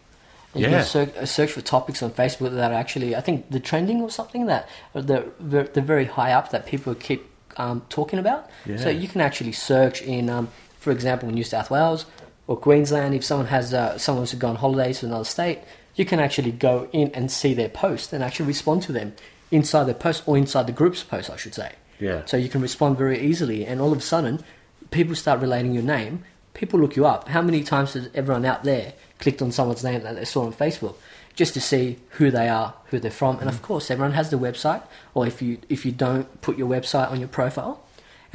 You 0.54 0.62
Yeah. 0.62 0.70
can 0.70 0.84
search, 0.84 1.26
search 1.28 1.52
for 1.52 1.60
topics 1.60 2.02
on 2.02 2.10
Facebook 2.10 2.54
that 2.54 2.72
are 2.72 2.74
actually, 2.74 3.14
I 3.14 3.20
think, 3.20 3.50
the 3.50 3.60
trending 3.60 4.00
or 4.00 4.10
something 4.10 4.46
that 4.46 4.68
they're, 4.94 5.24
they're 5.38 5.64
very 5.82 6.06
high 6.06 6.32
up 6.32 6.50
that 6.50 6.66
people 6.66 6.94
keep 6.94 7.30
um, 7.56 7.82
talking 7.88 8.18
about. 8.18 8.48
Yeah. 8.64 8.76
So 8.78 8.88
you 8.88 9.08
can 9.08 9.20
actually 9.20 9.52
search 9.52 10.02
in, 10.02 10.28
um, 10.28 10.48
for 10.78 10.90
example, 10.92 11.30
New 11.30 11.44
South 11.44 11.70
Wales 11.70 12.06
or 12.46 12.56
Queensland. 12.56 13.14
If 13.14 13.24
someone 13.24 13.46
has 13.48 13.74
uh, 13.74 13.98
someone 13.98 14.20
wants 14.20 14.32
to 14.32 14.36
go 14.36 14.48
on 14.48 14.56
holidays 14.56 15.00
to 15.00 15.06
another 15.06 15.24
state, 15.24 15.60
you 15.94 16.04
can 16.04 16.20
actually 16.20 16.52
go 16.52 16.88
in 16.92 17.10
and 17.12 17.30
see 17.30 17.54
their 17.54 17.68
post 17.68 18.12
and 18.12 18.22
actually 18.22 18.46
respond 18.46 18.82
to 18.82 18.92
them 18.92 19.14
inside 19.50 19.84
their 19.84 19.94
post 19.94 20.22
or 20.26 20.36
inside 20.36 20.66
the 20.66 20.72
group's 20.72 21.02
post, 21.02 21.30
I 21.30 21.36
should 21.36 21.54
say. 21.54 21.72
Yeah. 21.98 22.24
So 22.26 22.36
you 22.36 22.48
can 22.48 22.60
respond 22.60 22.98
very 22.98 23.20
easily, 23.20 23.64
and 23.64 23.80
all 23.80 23.92
of 23.92 23.98
a 23.98 24.02
sudden, 24.02 24.44
people 24.90 25.14
start 25.14 25.40
relating 25.40 25.72
your 25.72 25.82
name. 25.82 26.24
People 26.54 26.80
look 26.80 26.96
you 26.96 27.06
up. 27.06 27.28
How 27.28 27.42
many 27.42 27.62
times 27.62 27.94
has 27.94 28.08
everyone 28.14 28.44
out 28.44 28.64
there 28.64 28.94
clicked 29.18 29.42
on 29.42 29.52
someone's 29.52 29.84
name 29.84 30.02
that 30.02 30.16
they 30.16 30.24
saw 30.24 30.44
on 30.44 30.52
Facebook 30.52 30.94
just 31.34 31.52
to 31.52 31.60
see 31.60 31.98
who 32.10 32.30
they 32.30 32.48
are, 32.48 32.74
who 32.86 32.98
they're 32.98 33.10
from? 33.10 33.38
And 33.40 33.48
of 33.48 33.60
course, 33.60 33.90
everyone 33.90 34.12
has 34.12 34.30
the 34.30 34.38
website. 34.38 34.82
Or 35.14 35.26
if 35.26 35.42
you 35.42 35.58
if 35.68 35.84
you 35.84 35.92
don't 35.92 36.40
put 36.40 36.56
your 36.56 36.68
website 36.68 37.10
on 37.10 37.18
your 37.18 37.28
profile, 37.28 37.82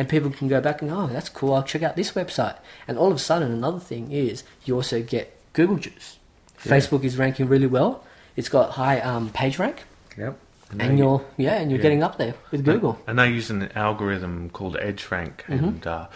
and 0.01 0.09
people 0.09 0.31
can 0.31 0.47
go 0.47 0.59
back 0.59 0.81
and 0.81 0.89
oh, 0.89 1.05
that's 1.05 1.29
cool. 1.29 1.53
I'll 1.53 1.61
check 1.61 1.83
out 1.83 1.95
this 1.95 2.13
website. 2.13 2.57
And 2.87 2.97
all 2.97 3.11
of 3.11 3.17
a 3.17 3.19
sudden, 3.19 3.51
another 3.51 3.79
thing 3.79 4.11
is 4.11 4.43
you 4.65 4.73
also 4.75 5.03
get 5.03 5.37
Google 5.53 5.77
juice. 5.77 6.17
Yeah. 6.65 6.71
Facebook 6.73 7.03
is 7.03 7.17
ranking 7.17 7.45
really 7.47 7.67
well. 7.67 8.03
It's 8.35 8.49
got 8.49 8.71
high 8.71 8.99
um, 8.99 9.29
page 9.29 9.59
rank, 9.59 9.83
Yep. 10.17 10.39
and 10.79 10.97
you're 10.97 11.23
yeah, 11.37 11.59
and 11.61 11.69
you're 11.69 11.77
yeah. 11.79 11.83
getting 11.83 12.01
up 12.01 12.17
there 12.17 12.33
with 12.49 12.65
Google. 12.65 12.97
And 13.05 13.19
they 13.19 13.29
use 13.29 13.51
an 13.51 13.69
algorithm 13.75 14.49
called 14.49 14.75
EdgeRank, 14.75 15.35
Mm-hmm. 15.43 15.63
and 15.65 15.85
uh, 15.87 16.07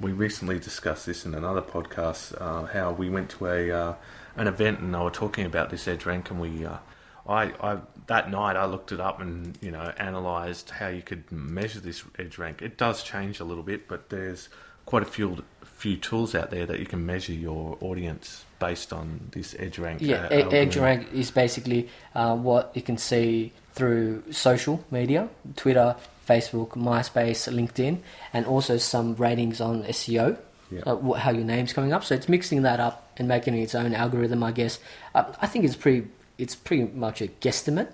we 0.00 0.12
recently 0.12 0.58
discussed 0.58 1.06
this 1.06 1.24
in 1.24 1.34
another 1.34 1.62
podcast. 1.62 2.34
Uh, 2.38 2.66
how 2.66 2.92
we 2.92 3.08
went 3.08 3.30
to 3.30 3.46
a 3.46 3.70
uh, 3.70 3.94
an 4.36 4.48
event 4.48 4.80
and 4.80 4.92
they 4.94 4.98
were 4.98 5.10
talking 5.10 5.46
about 5.46 5.70
this 5.70 5.86
EdgeRank, 5.86 6.30
and 6.30 6.40
we, 6.40 6.66
uh, 6.66 6.76
I, 7.26 7.52
I 7.60 7.78
that 8.08 8.30
night 8.30 8.56
I 8.56 8.64
looked 8.66 8.90
it 8.92 9.00
up 9.00 9.20
and 9.20 9.56
you 9.62 9.70
know 9.70 9.92
analysed 9.98 10.70
how 10.70 10.88
you 10.88 11.02
could 11.02 11.30
measure 11.30 11.80
this 11.80 12.02
edge 12.18 12.38
rank. 12.38 12.62
It 12.62 12.76
does 12.76 13.02
change 13.02 13.40
a 13.40 13.44
little 13.44 13.62
bit, 13.62 13.88
but 13.88 14.08
there's 14.10 14.48
quite 14.86 15.02
a 15.02 15.06
few 15.06 15.44
few 15.64 15.96
tools 15.96 16.34
out 16.34 16.50
there 16.50 16.64
that 16.66 16.78
you 16.78 16.86
can 16.86 17.04
measure 17.06 17.32
your 17.32 17.76
audience 17.80 18.44
based 18.60 18.92
on 18.92 19.28
this 19.32 19.52
EdgeRank. 19.54 19.98
Yeah, 20.00 20.28
uh, 20.30 20.34
e- 20.34 20.42
algorithm. 20.42 20.68
EdgeRank 20.68 21.12
is 21.12 21.30
basically 21.32 21.88
uh, 22.14 22.36
what 22.36 22.70
you 22.74 22.82
can 22.82 22.96
see 22.98 23.52
through 23.74 24.22
social 24.32 24.84
media, 24.92 25.28
Twitter, 25.56 25.96
Facebook, 26.28 26.70
MySpace, 26.70 27.52
LinkedIn, 27.52 27.98
and 28.32 28.46
also 28.46 28.76
some 28.76 29.16
ratings 29.16 29.60
on 29.60 29.82
SEO, 29.84 30.36
Yeah. 30.70 30.82
uh, 30.86 31.12
how 31.14 31.32
your 31.32 31.44
name's 31.44 31.72
coming 31.72 31.92
up. 31.92 32.04
So 32.04 32.14
it's 32.14 32.28
mixing 32.28 32.62
that 32.62 32.78
up 32.78 33.10
and 33.16 33.26
making 33.26 33.54
its 33.54 33.74
own 33.74 33.92
algorithm, 33.94 34.44
I 34.44 34.52
guess. 34.52 34.78
Uh, 35.16 35.24
I 35.40 35.46
think 35.48 35.64
it's 35.64 35.74
pretty, 35.74 36.06
it's 36.38 36.54
pretty 36.54 36.84
much 36.84 37.20
a 37.20 37.28
guesstimate, 37.28 37.88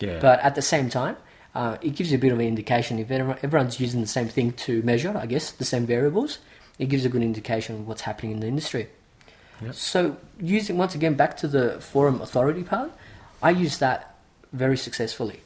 Yeah. 0.00 0.18
but 0.20 0.40
at 0.40 0.54
the 0.54 0.62
same 0.62 0.88
time, 0.88 1.16
uh, 1.54 1.76
it 1.82 1.94
gives 1.94 2.10
you 2.10 2.18
a 2.18 2.20
bit 2.20 2.32
of 2.32 2.40
an 2.40 2.46
indication. 2.46 2.98
If 2.98 3.10
everyone's 3.10 3.78
using 3.78 4.00
the 4.00 4.06
same 4.08 4.28
thing 4.28 4.52
to 4.52 4.82
measure, 4.82 5.16
I 5.16 5.26
guess, 5.26 5.52
the 5.52 5.64
same 5.64 5.86
variables, 5.86 6.38
it 6.78 6.86
gives 6.86 7.04
a 7.04 7.08
good 7.08 7.22
indication 7.22 7.76
of 7.76 7.86
what's 7.88 8.02
happening 8.02 8.32
in 8.32 8.40
the 8.40 8.48
industry. 8.48 8.88
Yep. 9.62 9.74
So, 9.74 10.16
using 10.40 10.76
once 10.76 10.96
again 10.96 11.14
back 11.14 11.36
to 11.38 11.48
the 11.48 11.80
forum 11.80 12.20
authority 12.20 12.64
part, 12.64 12.90
I 13.40 13.50
used 13.50 13.78
that 13.80 14.16
very 14.52 14.76
successfully, 14.76 15.40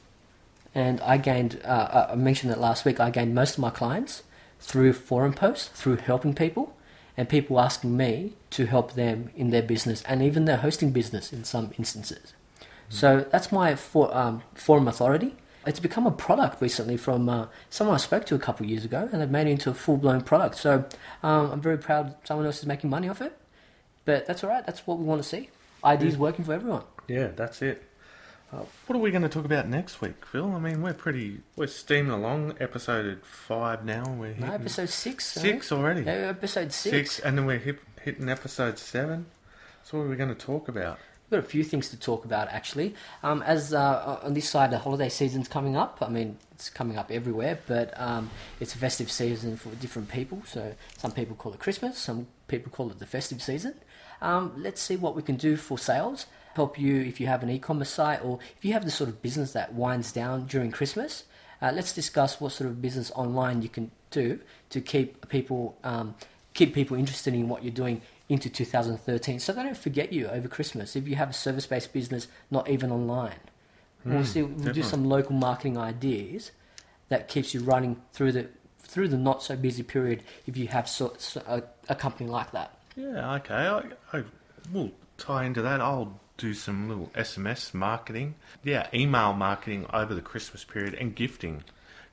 and 0.75 1.01
I 1.03 1.19
gained. 1.19 1.61
Uh, 1.65 2.07
I 2.11 2.15
mentioned 2.15 2.51
that 2.51 2.59
last 2.61 2.87
week. 2.87 3.01
I 3.01 3.11
gained 3.11 3.35
most 3.35 3.55
of 3.55 3.59
my 3.59 3.71
clients 3.71 4.23
through 4.61 4.95
forum 4.95 5.35
posts, 5.35 5.69
through 5.69 5.97
helping 5.97 6.35
people, 6.35 6.75
and 7.19 7.29
people 7.29 7.59
asking 7.59 7.97
me 7.97 8.33
to 8.51 8.67
help 8.67 8.93
them 8.95 9.31
in 9.37 9.51
their 9.51 9.61
business 9.61 10.03
and 10.05 10.23
even 10.23 10.45
their 10.45 10.59
hosting 10.59 10.93
business 10.93 11.33
in 11.33 11.43
some 11.43 11.73
instances. 11.77 12.33
So 12.89 13.27
that's 13.33 13.51
my 13.51 13.75
for, 13.75 14.17
um, 14.17 14.43
forum 14.55 14.87
authority. 14.87 15.35
It's 15.67 15.81
become 15.81 16.07
a 16.07 16.13
product 16.13 16.63
recently 16.63 16.97
from 16.97 17.29
uh, 17.29 17.49
someone 17.71 17.95
I 17.95 17.99
spoke 17.99 18.25
to 18.27 18.37
a 18.37 18.39
couple 18.39 18.65
of 18.65 18.71
years 18.71 18.85
ago, 18.85 19.09
and 19.13 19.21
they've 19.21 19.29
made 19.29 19.49
it 19.49 19.51
into 19.51 19.69
a 19.69 19.75
full 19.75 19.97
blown 19.97 20.23
product. 20.23 20.57
So 20.57 20.85
um, 21.25 21.51
I'm 21.51 21.61
very 21.61 21.77
proud 21.77 22.15
someone 22.23 22.47
else 22.47 22.61
is 22.61 22.67
making 22.67 22.89
money 22.89 23.09
off 23.09 23.21
it. 23.21 23.37
But 24.05 24.25
that's 24.27 24.45
all 24.45 24.51
right. 24.51 24.65
That's 24.65 24.87
what 24.87 24.99
we 24.99 25.05
want 25.05 25.21
to 25.21 25.29
see. 25.29 25.51
Ideas 25.85 26.17
working 26.17 26.45
for 26.45 26.55
everyone. 26.55 26.85
Yeah, 27.09 27.29
that's 27.35 27.61
it. 27.63 27.83
Uh, 28.51 28.63
what 28.87 28.97
are 28.97 29.01
we 29.01 29.11
going 29.11 29.23
to 29.23 29.29
talk 29.29 29.45
about 29.45 29.69
next 29.69 30.01
week, 30.01 30.25
Phil? 30.25 30.51
I 30.55 30.59
mean, 30.59 30.81
we're 30.81 30.95
pretty 30.95 31.41
we're 31.55 31.67
steaming 31.67 32.13
along. 32.13 32.55
Episode 32.61 33.21
five 33.23 33.85
now. 33.85 34.09
We're 34.09 34.35
No, 34.35 34.53
episode 34.53 34.89
six. 34.89 35.27
Six 35.27 35.71
already. 35.71 36.03
Yeah, 36.03 36.31
episode 36.31 36.73
six. 36.73 36.91
Six, 36.91 37.19
and 37.21 37.37
then 37.37 37.45
we're 37.45 37.59
hit, 37.59 37.79
hitting 38.01 38.31
episode 38.31 38.79
seven. 38.79 39.27
So 39.85 39.99
what 39.99 40.05
are 40.05 40.09
we 40.09 40.17
going 40.17 40.31
to 40.31 40.35
talk 40.35 40.69
about? 40.69 40.99
We've 41.31 41.43
got 41.43 41.47
a 41.47 41.51
few 41.51 41.63
things 41.63 41.91
to 41.91 41.99
talk 41.99 42.25
about 42.25 42.49
actually. 42.49 42.95
Um, 43.23 43.43
as 43.43 43.75
uh, 43.75 44.19
on 44.23 44.33
this 44.33 44.49
side, 44.49 44.71
the 44.71 44.79
holiday 44.79 45.11
season's 45.11 45.47
coming 45.47 45.77
up. 45.77 45.99
I 46.01 46.09
mean, 46.09 46.39
it's 46.53 46.71
coming 46.71 46.97
up 46.97 47.11
everywhere, 47.11 47.59
but 47.67 47.93
um, 48.01 48.31
it's 48.61 48.75
a 48.75 48.79
festive 48.79 49.11
season 49.11 49.59
for 49.59 49.69
different 49.75 50.09
people. 50.09 50.43
So 50.47 50.75
some 50.97 51.13
people 51.13 51.37
call 51.37 51.53
it 51.53 51.61
Christmas, 51.61 51.99
some 51.99 52.29
people 52.47 52.73
call 52.73 52.91
it 52.91 52.99
the 52.99 53.05
festive 53.05 53.43
season. 53.43 53.75
Um, 54.23 54.55
let's 54.57 54.81
see 54.81 54.97
what 54.97 55.15
we 55.15 55.23
can 55.23 55.37
do 55.37 55.57
for 55.57 55.79
sales. 55.79 56.25
Help 56.55 56.79
you 56.79 57.01
if 57.01 57.21
you 57.21 57.27
have 57.27 57.43
an 57.43 57.51
e-commerce 57.51 57.91
site 57.91 58.25
or 58.25 58.39
if 58.57 58.65
you 58.65 58.73
have 58.73 58.85
the 58.85 58.91
sort 58.91 59.09
of 59.09 59.23
business 59.23 59.53
that 59.53 59.75
winds 59.75 60.13
down 60.13 60.47
during 60.47 60.71
Christmas. 60.71 61.25
Uh, 61.61 61.73
let's 61.75 61.93
discuss 61.93 62.41
what 62.41 62.53
sort 62.53 62.71
of 62.71 62.81
business 62.81 63.11
online 63.15 63.63
you 63.63 63.69
can 63.69 63.91
do 64.11 64.39
to 64.71 64.81
keep 64.81 65.29
people 65.29 65.77
um, 65.85 66.15
keep 66.55 66.75
people 66.75 66.97
interested 66.97 67.35
in 67.35 67.49
what 67.49 67.63
you're 67.63 67.73
doing 67.73 68.01
into 68.29 68.49
2013 68.49 69.39
so 69.39 69.53
they 69.53 69.63
don't 69.63 69.77
forget 69.77 70.13
you 70.13 70.27
over 70.29 70.49
Christmas 70.49 70.97
if 70.97 71.09
you 71.09 71.17
have 71.17 71.31
a 71.31 71.33
service 71.33 71.67
based 71.67 71.93
business 71.93 72.29
not 72.51 72.69
even 72.69 72.91
online. 72.91 73.39
we'll 74.05 74.25
see 74.25 74.43
we'll 74.43 74.73
do 74.73 74.83
some 74.83 75.05
local 75.05 75.35
marketing 75.35 75.77
ideas 75.77 76.53
that 77.09 77.29
keeps 77.29 77.55
you 77.55 77.61
running 77.61 78.01
through 78.13 78.33
the 78.33 78.49
through 78.79 79.09
the 79.09 79.17
not 79.17 79.43
so 79.43 79.55
busy 79.57 79.83
period 79.83 80.23
if 80.47 80.57
you 80.57 80.67
have 80.69 80.89
so, 80.89 81.13
so 81.19 81.43
a, 81.47 81.63
a 81.91 81.95
company 81.95 82.29
like 82.29 82.51
that. 82.53 82.79
Yeah, 82.97 83.35
okay. 83.35 83.55
I, 83.55 83.83
I 84.17 84.25
will 84.73 84.91
tie 85.19 85.45
into 85.45 85.63
that. 85.63 85.81
I'll 85.81 86.19
do 86.39 86.55
some 86.55 86.89
little 86.89 87.11
SMS 87.15 87.75
marketing. 87.75 88.37
Yeah, 88.65 88.87
email 88.95 89.35
marketing 89.35 89.85
over 89.93 90.15
the 90.15 90.23
Christmas 90.23 90.65
period 90.65 90.95
and 90.95 91.15
gifting. 91.15 91.65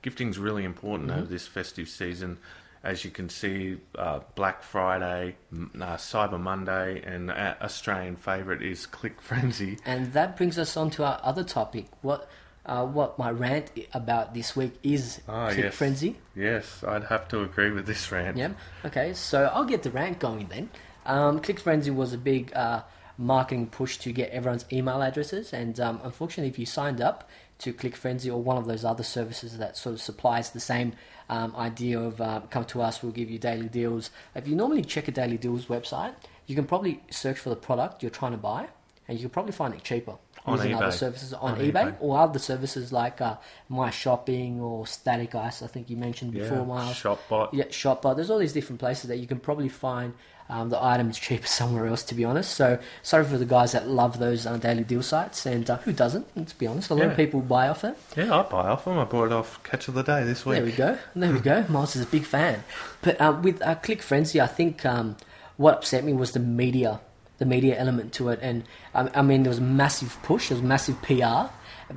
Gifting's 0.02 0.38
really 0.38 0.64
important 0.64 1.10
over 1.10 1.24
this 1.26 1.46
festive 1.46 1.88
season. 1.88 2.38
As 2.84 3.04
you 3.04 3.10
can 3.10 3.28
see, 3.28 3.78
uh, 3.96 4.20
Black 4.36 4.62
Friday, 4.62 5.34
uh, 5.52 5.96
Cyber 5.96 6.38
Monday, 6.38 7.02
and 7.04 7.30
uh, 7.30 7.54
Australian 7.60 8.14
favourite 8.16 8.62
is 8.62 8.86
Click 8.86 9.20
Frenzy. 9.20 9.78
And 9.84 10.12
that 10.12 10.36
brings 10.36 10.58
us 10.58 10.76
on 10.76 10.90
to 10.90 11.04
our 11.04 11.18
other 11.22 11.42
topic. 11.42 11.86
What 12.02 12.28
uh, 12.64 12.84
what 12.84 13.18
my 13.18 13.30
rant 13.30 13.70
about 13.94 14.34
this 14.34 14.54
week 14.56 14.74
is 14.82 15.20
Ah, 15.28 15.46
Click 15.50 15.64
yes. 15.64 15.74
Frenzy. 15.74 16.16
Yes, 16.36 16.84
I'd 16.86 17.04
have 17.04 17.26
to 17.28 17.42
agree 17.42 17.70
with 17.70 17.86
this 17.86 18.10
rant. 18.12 18.36
Yeah. 18.36 18.50
Okay. 18.84 19.14
So 19.14 19.50
I'll 19.54 19.64
get 19.64 19.82
the 19.82 19.90
rant 19.90 20.18
going 20.20 20.46
then. 20.48 20.70
Um, 21.06 21.40
Click 21.40 21.58
Frenzy 21.60 21.90
was 21.90 22.12
a 22.12 22.18
big 22.18 22.52
uh, 22.54 22.82
marketing 23.18 23.66
push 23.68 23.96
to 23.98 24.12
get 24.12 24.30
everyone's 24.30 24.64
email 24.72 25.02
addresses. 25.02 25.52
And 25.52 25.78
um, 25.80 26.00
unfortunately, 26.04 26.50
if 26.50 26.58
you 26.58 26.66
signed 26.66 27.00
up 27.00 27.28
to 27.58 27.72
ClickFrenzy 27.72 28.30
or 28.30 28.42
one 28.42 28.56
of 28.58 28.66
those 28.66 28.84
other 28.84 29.02
services 29.02 29.56
that 29.58 29.76
sort 29.76 29.94
of 29.94 30.00
supplies 30.02 30.50
the 30.50 30.60
same 30.60 30.92
um, 31.30 31.56
idea 31.56 31.98
of 31.98 32.20
uh, 32.20 32.40
come 32.50 32.64
to 32.66 32.82
us, 32.82 33.02
we'll 33.02 33.12
give 33.12 33.30
you 33.30 33.38
daily 33.38 33.68
deals. 33.68 34.10
If 34.34 34.46
you 34.46 34.54
normally 34.54 34.82
check 34.82 35.08
a 35.08 35.12
daily 35.12 35.38
deals 35.38 35.66
website, 35.66 36.14
you 36.46 36.54
can 36.54 36.66
probably 36.66 37.02
search 37.10 37.38
for 37.38 37.48
the 37.50 37.56
product 37.56 38.02
you're 38.02 38.10
trying 38.10 38.32
to 38.32 38.38
buy, 38.38 38.68
and 39.08 39.18
you 39.18 39.22
can 39.24 39.30
probably 39.30 39.52
find 39.52 39.72
it 39.74 39.82
cheaper 39.82 40.14
On 40.44 40.56
using 40.58 40.74
other 40.74 40.92
services 40.92 41.32
on, 41.32 41.52
On 41.52 41.58
eBay, 41.58 41.72
eBay. 41.72 41.96
or 42.00 42.18
other 42.18 42.38
services 42.38 42.92
like 42.92 43.20
uh, 43.20 43.36
My 43.68 43.90
Shopping 43.90 44.60
or 44.60 44.86
Static 44.86 45.34
Ice. 45.34 45.62
I 45.62 45.66
think 45.66 45.88
you 45.90 45.96
mentioned 45.96 46.32
before, 46.32 46.58
Yeah, 46.58 46.64
Miles. 46.64 46.94
Shopbot. 47.02 47.48
Yeah, 47.52 47.64
Shopbot. 47.64 48.14
There's 48.16 48.30
all 48.30 48.38
these 48.38 48.52
different 48.52 48.78
places 48.80 49.08
that 49.08 49.16
you 49.16 49.26
can 49.26 49.40
probably 49.40 49.68
find 49.70 50.12
um, 50.48 50.70
the 50.70 50.82
items 50.82 51.18
cheaper 51.18 51.46
somewhere 51.60 51.86
else. 51.86 52.02
To 52.04 52.14
be 52.14 52.24
honest, 52.24 52.52
so 52.52 52.78
sorry 53.02 53.24
for 53.24 53.38
the 53.38 53.44
guys 53.44 53.72
that 53.72 53.88
love 53.88 54.18
those 54.18 54.46
uh, 54.46 54.56
daily 54.56 54.84
deal 54.84 55.02
sites, 55.02 55.46
and 55.46 55.68
uh, 55.68 55.78
who 55.78 55.92
doesn't? 55.92 56.26
Let's 56.36 56.52
be 56.52 56.66
honest, 56.66 56.90
a 56.90 56.94
lot 56.94 57.06
of 57.06 57.16
people 57.16 57.40
buy 57.40 57.68
off 57.68 57.84
it. 57.84 57.96
Yeah, 58.16 58.40
I 58.40 58.42
buy 58.42 58.68
off 58.68 58.84
them. 58.84 58.98
I 58.98 59.04
bought 59.04 59.26
it 59.26 59.32
off 59.32 59.62
Catch 59.62 59.88
of 59.88 59.94
the 59.94 60.02
Day 60.02 60.24
this 60.24 60.44
week. 60.46 60.56
There 60.56 60.64
we 60.64 60.72
go. 60.72 60.98
There 61.14 61.32
we 61.32 61.40
go. 61.40 61.64
Miles 61.68 61.96
is 61.96 62.02
a 62.02 62.06
big 62.06 62.24
fan. 62.24 62.64
But 63.02 63.20
uh, 63.20 63.38
with 63.42 63.62
uh, 63.62 63.74
Click 63.76 64.02
Frenzy, 64.02 64.40
I 64.40 64.46
think 64.46 64.84
um, 64.84 65.16
what 65.56 65.74
upset 65.74 66.04
me 66.04 66.12
was 66.12 66.32
the 66.32 66.40
media, 66.40 67.00
the 67.38 67.46
media 67.46 67.78
element 67.78 68.12
to 68.14 68.28
it. 68.28 68.38
And 68.42 68.64
um, 68.94 69.10
I 69.14 69.22
mean, 69.22 69.42
there 69.42 69.50
was 69.50 69.58
a 69.58 69.62
massive 69.62 70.18
push, 70.22 70.48
there 70.48 70.56
was 70.56 70.62
massive 70.62 71.00
PR 71.02 71.50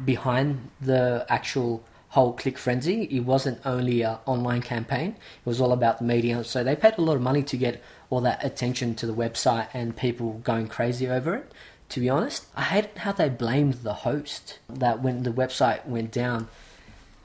behind 0.05 0.69
the 0.81 1.25
actual 1.29 1.83
whole 2.09 2.33
Click 2.33 2.57
Frenzy. 2.57 3.03
It 3.03 3.21
wasn't 3.21 3.59
only 3.65 4.01
an 4.01 4.17
online 4.25 4.61
campaign, 4.61 5.11
it 5.11 5.45
was 5.45 5.61
all 5.61 5.71
about 5.71 5.99
the 5.99 6.05
media. 6.05 6.43
So 6.43 6.63
they 6.63 6.75
paid 6.75 6.97
a 6.97 7.01
lot 7.01 7.15
of 7.15 7.21
money 7.21 7.43
to 7.43 7.57
get 7.57 7.83
all 8.09 8.21
that 8.21 8.43
attention 8.43 8.95
to 8.95 9.05
the 9.05 9.13
website 9.13 9.67
and 9.73 9.95
people 9.95 10.33
going 10.43 10.67
crazy 10.67 11.07
over 11.07 11.35
it. 11.35 11.51
To 11.89 11.99
be 11.99 12.09
honest, 12.09 12.45
I 12.55 12.63
hated 12.63 12.97
how 12.97 13.13
they 13.13 13.29
blamed 13.29 13.75
the 13.75 13.93
host. 13.93 14.59
That 14.69 15.01
when 15.01 15.23
the 15.23 15.31
website 15.31 15.85
went 15.87 16.11
down, 16.11 16.47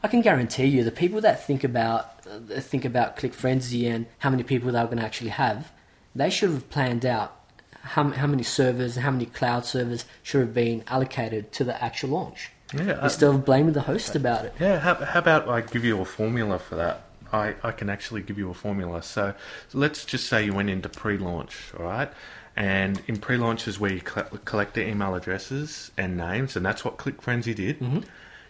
I 0.03 0.09
can 0.09 0.23
guarantee 0.23 0.67
you 0.67 0.85
the 0.85 0.91
people 0.91 1.21
that 1.23 1.47
think 1.47 1.65
about 1.65 2.11
uh, 2.27 2.61
think 2.61 2.85
about 2.85 3.17
Click 3.17 3.35
Frenzy 3.35 3.87
and 3.87 4.07
how 4.19 4.31
many 4.31 4.43
people 4.43 4.73
they're 4.73 4.85
going 4.87 4.99
to 4.99 5.05
actually 5.05 5.31
have, 5.31 5.73
they 6.15 6.31
should 6.31 6.51
have 6.51 6.71
planned 6.71 7.05
out 7.05 7.39
how, 7.83 8.09
how 8.11 8.27
many 8.27 8.43
servers, 8.43 8.97
and 8.97 9.05
how 9.05 9.11
many 9.11 9.27
cloud 9.27 9.67
servers 9.67 10.07
should 10.23 10.41
have 10.41 10.55
been 10.55 10.85
allocated 10.87 11.53
to 11.53 11.65
the 11.65 11.83
actual 11.83 12.11
launch. 12.11 12.51
Yeah, 12.77 12.93
uh, 12.93 13.05
Instead 13.05 13.35
of 13.35 13.45
blaming 13.45 13.73
the 13.73 13.83
host 13.83 14.17
about 14.17 14.45
it. 14.45 14.55
Yeah, 14.61 14.79
how, 14.79 14.95
how 14.95 15.19
about 15.19 15.49
I 15.49 15.61
give 15.61 15.85
you 15.85 16.01
a 16.01 16.05
formula 16.05 16.59
for 16.59 16.77
that? 16.77 17.05
I, 17.33 17.55
I 17.63 17.73
can 17.73 17.91
actually 17.91 18.23
give 18.23 18.39
you 18.39 18.51
a 18.51 18.55
formula. 18.55 19.03
So, 19.03 19.35
so 19.69 19.79
let's 19.79 20.05
just 20.05 20.29
say 20.29 20.45
you 20.45 20.55
went 20.55 20.71
into 20.71 20.89
pre-launch, 20.89 21.73
all 21.79 21.85
right? 21.85 22.11
And 22.57 23.03
in 23.09 23.17
pre-launch 23.17 23.67
is 23.67 23.81
where 23.81 23.93
you 23.93 24.01
collect 24.01 24.75
the 24.75 24.87
email 24.87 25.15
addresses 25.15 25.91
and 25.97 26.17
names, 26.17 26.55
and 26.55 26.65
that's 26.65 26.85
what 26.85 26.97
Click 26.97 27.21
Frenzy 27.21 27.55
did. 27.55 27.81
Mm-hmm. 27.81 28.01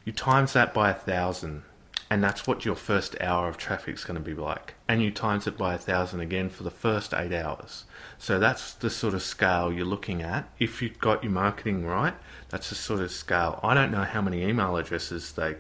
You 0.04 0.12
times 0.12 0.52
that 0.52 0.74
by 0.74 0.90
a 0.90 0.94
thousand, 0.94 1.62
and 2.11 2.23
that's 2.23 2.46
what 2.46 2.64
your 2.64 2.75
first 2.75 3.16
hour 3.20 3.49
of 3.49 3.56
traffic 3.56 3.94
is 3.94 4.04
going 4.04 4.23
to 4.23 4.23
be 4.23 4.34
like. 4.34 4.75
And 4.88 5.02
you 5.02 5.11
times 5.11 5.46
it 5.46 5.56
by 5.56 5.75
a 5.75 5.78
thousand 5.78 6.20
again 6.20 6.49
for 6.50 6.62
the 6.62 6.70
first 6.70 7.14
eight 7.14 7.32
hours. 7.32 7.84
So 8.18 8.38
that's 8.38 8.73
the 8.75 8.90
sort 8.90 9.14
of 9.14 9.23
scale 9.23 9.73
you're 9.73 9.87
looking 9.87 10.23
at. 10.23 10.49
If 10.58 10.82
you've 10.82 10.99
got 10.99 11.25
your 11.25 11.32
marketing 11.32 11.84
right, 11.84 12.14
that's 12.50 12.68
the 12.68 12.75
sort 12.75 13.00
of 13.00 13.11
scale. 13.11 13.58
I 13.62 13.75
don't 13.75 13.90
know 13.90 14.04
how 14.04 14.20
many 14.20 14.42
email 14.42 14.76
addresses 14.76 15.32
they 15.32 15.56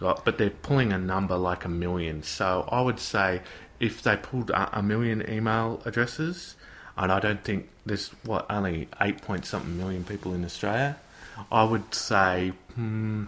got, 0.00 0.24
but 0.24 0.38
they're 0.38 0.50
pulling 0.50 0.92
a 0.92 0.98
number 0.98 1.36
like 1.36 1.64
a 1.64 1.68
million. 1.68 2.22
So 2.22 2.68
I 2.70 2.80
would 2.80 3.00
say 3.00 3.42
if 3.80 4.02
they 4.02 4.16
pulled 4.16 4.50
a, 4.50 4.82
million 4.82 5.28
email 5.28 5.82
addresses, 5.84 6.56
and 6.96 7.10
I 7.10 7.18
don't 7.18 7.42
think 7.42 7.68
there's 7.84 8.10
what 8.24 8.46
only 8.48 8.88
eight 9.00 9.20
point 9.22 9.44
something 9.44 9.76
million 9.76 10.04
people 10.04 10.32
in 10.34 10.44
Australia, 10.44 10.98
I 11.50 11.64
would 11.64 11.94
say 11.94 12.52
hmm, 12.74 13.24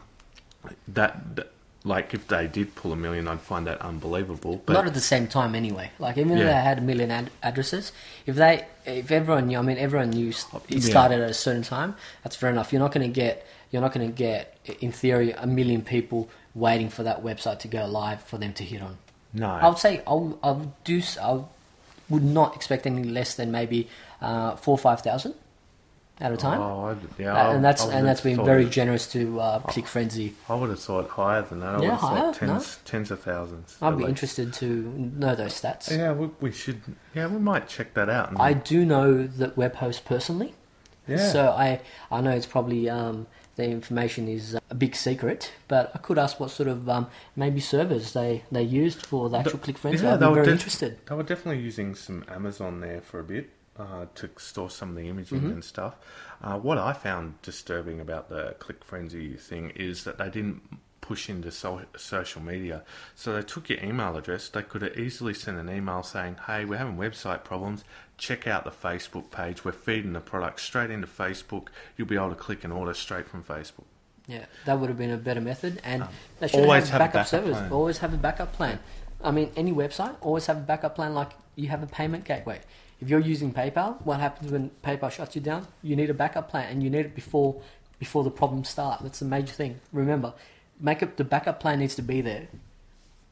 that 0.88 1.49
like 1.86 2.14
if 2.14 2.26
they 2.28 2.46
did 2.46 2.74
pull 2.74 2.92
a 2.92 2.96
million, 2.96 3.28
I'd 3.28 3.40
find 3.42 3.66
that 3.66 3.80
unbelievable. 3.82 4.62
But 4.64 4.72
Not 4.72 4.86
at 4.86 4.94
the 4.94 5.00
same 5.00 5.26
time, 5.28 5.54
anyway. 5.54 5.90
Like 5.98 6.16
even 6.16 6.38
if 6.38 6.46
they 6.46 6.52
had 6.52 6.78
a 6.78 6.80
million 6.80 7.10
ad- 7.10 7.30
addresses, 7.42 7.92
if 8.26 8.36
they, 8.36 8.66
if 8.86 9.10
everyone 9.10 9.48
knew, 9.48 9.58
I 9.58 9.62
mean, 9.62 9.76
everyone 9.78 10.10
knew 10.10 10.28
it 10.30 10.44
Yeah. 10.68 10.80
started 10.80 11.20
at 11.20 11.28
a 11.30 11.34
certain 11.34 11.62
time. 11.62 11.94
That's 12.22 12.36
fair 12.36 12.48
enough. 12.50 12.72
You're 12.72 12.80
not 12.80 12.92
going 12.92 13.06
to 13.06 13.12
get, 13.14 13.46
you're 13.70 13.82
not 13.82 13.92
going 13.92 14.06
to 14.06 14.12
get, 14.16 14.56
in 14.80 14.92
theory, 14.92 15.32
a 15.32 15.46
million 15.46 15.82
people 15.82 16.30
waiting 16.54 16.88
for 16.88 17.02
that 17.02 17.22
website 17.22 17.59
to 17.61 17.68
go 17.68 17.85
live 17.87 18.22
for 18.22 18.38
them 18.38 18.52
to 18.54 18.64
hit 18.64 18.80
on. 18.80 18.96
no, 19.35 19.50
I 19.50 19.68
would 19.68 19.78
say 19.78 20.02
I'll, 20.06 20.38
I'll 20.42 20.72
do. 20.85 21.02
I 21.20 21.42
would 22.09 22.22
not 22.24 22.54
expect 22.54 22.87
any 22.87 23.02
less 23.04 23.35
than 23.35 23.50
maybe 23.50 23.88
uh, 24.22 24.54
four 24.56 24.74
or 24.74 24.78
five 24.78 25.00
thousand 25.00 25.35
at 26.20 26.33
a 26.33 26.37
time. 26.37 26.61
Oh, 26.61 26.87
I'd- 26.90 27.22
yeah, 27.22 27.33
Uh, 27.35 27.37
I- 27.50 27.55
and 27.55 27.64
that's 27.64 27.85
and 27.85 28.07
that's 28.07 28.20
been 28.20 28.44
very 28.44 28.66
generous 28.66 29.07
to 29.12 29.40
uh, 29.40 29.59
Click 29.61 29.87
Frenzy. 29.87 30.35
I 30.48 30.55
would 30.55 30.70
have 30.70 30.79
thought 30.81 31.09
higher 31.11 31.42
than 31.42 31.61
that. 31.61 31.70
I 31.70 31.72
Yeah, 31.72 31.79
would 31.79 31.90
have 31.90 32.00
higher? 32.00 32.20
thought 32.20 32.35
tens, 32.37 32.79
tens 32.85 33.11
of 33.11 33.20
thousands. 33.20 33.77
I'd 33.83 33.90
be 33.92 33.96
least. 34.05 34.09
interested 34.11 34.53
to 34.55 34.66
know 35.16 35.35
those 35.35 35.61
stats. 35.61 35.90
Yeah, 35.90 36.12
we, 36.12 36.31
we 36.40 36.53
should. 36.53 36.81
Yeah, 37.14 37.27
we 37.27 37.38
might 37.38 37.68
check 37.68 37.94
that 37.94 38.09
out. 38.09 38.38
I 38.38 38.53
do 38.53 38.85
know 38.85 39.27
that 39.27 39.57
web 39.57 39.74
host 39.77 40.05
personally, 40.05 40.55
yeah. 41.09 41.16
so 41.33 41.48
I 41.50 41.81
I 42.11 42.20
know 42.20 42.31
it's 42.31 42.46
probably 42.46 42.88
um, 42.88 43.27
the 43.57 43.64
information 43.68 44.27
is 44.29 44.57
a 44.70 44.74
big 44.74 44.94
secret, 44.96 45.53
but 45.68 45.90
I 45.94 45.98
could 45.98 46.18
ask 46.18 46.38
what 46.40 46.50
sort 46.50 46.68
of 46.68 46.88
um, 46.88 47.07
maybe 47.37 47.61
servers 47.61 48.12
they, 48.12 48.42
they 48.50 48.62
used 48.62 49.05
for 49.07 49.29
the 49.31 49.38
actual 49.38 49.59
Click 49.61 49.79
Frenzy. 49.79 50.05
yeah, 50.05 50.14
I'd 50.14 50.20
they 50.20 50.27
be 50.27 50.31
were 50.31 50.35
very 50.37 50.46
def- 50.46 50.55
interested. 50.55 50.98
They 51.07 51.14
were 51.14 51.22
definitely 51.22 51.62
using 51.62 51.94
some 51.94 52.24
Amazon 52.29 52.81
there 52.81 53.00
for 53.00 53.20
a 53.20 53.24
bit 53.24 53.50
uh, 53.78 54.06
to 54.14 54.30
store 54.37 54.70
some 54.70 54.90
of 54.90 54.96
the 54.96 55.08
imaging 55.08 55.40
Mm-hmm. 55.40 55.50
and 55.50 55.64
stuff. 55.64 55.94
Uh, 56.42 56.58
what 56.58 56.78
I 56.78 56.92
found 56.92 57.40
disturbing 57.42 58.00
about 58.00 58.28
the 58.28 58.54
Click 58.58 58.84
Frenzy 58.84 59.34
thing 59.34 59.70
is 59.70 60.04
that 60.04 60.18
they 60.18 60.30
didn't 60.30 60.62
push 61.00 61.28
into 61.28 61.50
so- 61.50 61.82
social 61.96 62.40
media. 62.40 62.82
So 63.14 63.34
they 63.34 63.42
took 63.42 63.68
your 63.68 63.78
email 63.82 64.16
address. 64.16 64.48
They 64.48 64.62
could 64.62 64.82
have 64.82 64.96
easily 64.96 65.34
sent 65.34 65.58
an 65.58 65.68
email 65.68 66.02
saying, 66.02 66.37
"Hey, 66.46 66.64
we're 66.64 66.78
having 66.78 66.96
website 66.96 67.44
problems. 67.44 67.84
Check 68.16 68.46
out 68.46 68.64
the 68.64 68.70
Facebook 68.70 69.30
page. 69.30 69.64
We're 69.64 69.72
feeding 69.72 70.12
the 70.14 70.20
product 70.20 70.60
straight 70.60 70.90
into 70.90 71.06
Facebook. 71.06 71.68
You'll 71.96 72.08
be 72.08 72.16
able 72.16 72.30
to 72.30 72.34
click 72.37 72.64
and 72.64 72.72
order 72.72 72.94
straight 72.94 73.28
from 73.28 73.42
Facebook." 73.44 73.84
Yeah, 74.26 74.46
that 74.64 74.78
would 74.80 74.88
have 74.88 74.96
been 74.96 75.10
a 75.10 75.18
better 75.18 75.42
method, 75.42 75.80
and 75.84 76.06
they 76.40 76.48
should 76.48 76.60
Um, 76.60 76.64
always 76.64 76.84
have 76.88 76.92
have 76.92 77.00
a 77.00 77.04
backup, 77.04 77.12
backup 77.12 77.26
servers. 77.26 77.56
plan. 77.58 77.72
Always 77.72 77.98
have 77.98 78.14
a 78.14 78.16
backup 78.16 78.52
plan. 78.54 78.78
I 79.22 79.30
mean, 79.30 79.50
any 79.56 79.72
website 79.72 80.16
always 80.22 80.46
have 80.46 80.56
a 80.56 80.60
backup 80.60 80.94
plan. 80.94 81.14
Like 81.14 81.32
you 81.56 81.68
have 81.68 81.82
a 81.82 81.87
payment 81.87 82.24
gateway. 82.24 82.60
If 83.00 83.09
you're 83.11 83.20
using 83.20 83.52
PayPal, 83.52 84.00
what 84.04 84.20
happens 84.20 84.50
when 84.52 84.70
PayPal 84.83 85.11
shuts 85.11 85.35
you 85.35 85.40
down? 85.42 85.66
You 85.83 85.96
need 85.96 86.11
a 86.11 86.14
backup 86.14 86.48
plan, 86.50 86.70
and 86.70 86.83
you 86.83 86.90
need 86.90 87.07
it 87.07 87.14
before 87.14 87.61
before 87.98 88.24
the 88.24 88.30
problems 88.30 88.68
start. 88.68 89.02
That's 89.02 89.18
the 89.20 89.24
major 89.24 89.52
thing. 89.52 89.80
Remember, 89.92 90.35
make 90.80 91.02
up 91.02 91.16
the 91.16 91.24
backup 91.24 91.61
plan 91.61 91.78
needs 91.78 91.94
to 91.96 92.02
be 92.02 92.20
there 92.20 92.48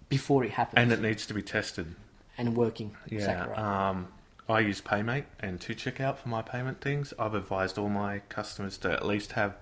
before 0.09 0.44
it 0.44 0.53
happens 0.53 0.79
And 0.81 0.92
it 0.92 1.01
needs 1.01 1.27
to 1.27 1.35
be 1.35 1.42
tested. 1.42 1.94
and 2.38 2.57
working. 2.57 2.94
Yeah. 3.09 3.18
Exactly 3.18 3.53
right. 3.55 3.88
Um, 3.88 4.09
I 4.48 4.61
use 4.61 4.81
Paymate 4.81 5.25
and 5.40 5.61
2Checkout 5.61 6.16
for 6.18 6.29
my 6.29 6.42
payment 6.42 6.81
things. 6.81 7.14
I've 7.18 7.35
advised 7.35 7.79
all 7.79 7.88
my 7.88 8.20
customers 8.29 8.77
to 8.79 8.90
at 8.92 9.07
least 9.07 9.33
have 9.33 9.55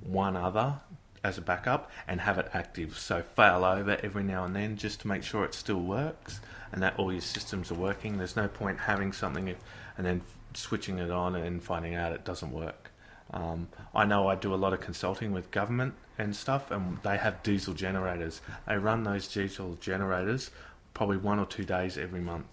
one 0.00 0.36
other 0.36 0.80
as 1.24 1.38
a 1.38 1.42
backup 1.42 1.90
and 2.06 2.20
have 2.20 2.38
it 2.38 2.48
active. 2.52 2.98
So 2.98 3.22
fail 3.22 3.64
over 3.64 3.98
every 4.02 4.22
now 4.22 4.44
and 4.44 4.54
then 4.54 4.76
just 4.76 5.00
to 5.00 5.08
make 5.08 5.22
sure 5.22 5.44
it 5.44 5.54
still 5.54 5.80
works 5.80 6.40
and 6.72 6.82
that 6.82 6.98
all 6.98 7.12
your 7.12 7.20
systems 7.20 7.70
are 7.70 7.74
working. 7.74 8.18
There's 8.18 8.36
no 8.36 8.48
point 8.48 8.80
having 8.80 9.12
something 9.12 9.54
and 9.96 10.06
then 10.06 10.22
switching 10.54 10.98
it 10.98 11.10
on 11.10 11.34
and 11.34 11.62
finding 11.62 11.94
out 11.94 12.12
it 12.12 12.24
doesn't 12.24 12.52
work. 12.52 12.90
Um, 13.30 13.68
I 13.94 14.04
know 14.04 14.28
I 14.28 14.36
do 14.36 14.54
a 14.54 14.56
lot 14.56 14.72
of 14.72 14.80
consulting 14.80 15.32
with 15.32 15.50
government 15.50 15.94
and 16.16 16.34
stuff, 16.34 16.70
and 16.70 16.98
they 17.02 17.18
have 17.18 17.42
diesel 17.42 17.74
generators. 17.74 18.40
They 18.66 18.78
run 18.78 19.04
those 19.04 19.28
diesel 19.28 19.76
generators 19.80 20.50
probably 20.94 21.18
one 21.18 21.38
or 21.38 21.46
two 21.46 21.64
days 21.64 21.96
every 21.98 22.20
month. 22.20 22.46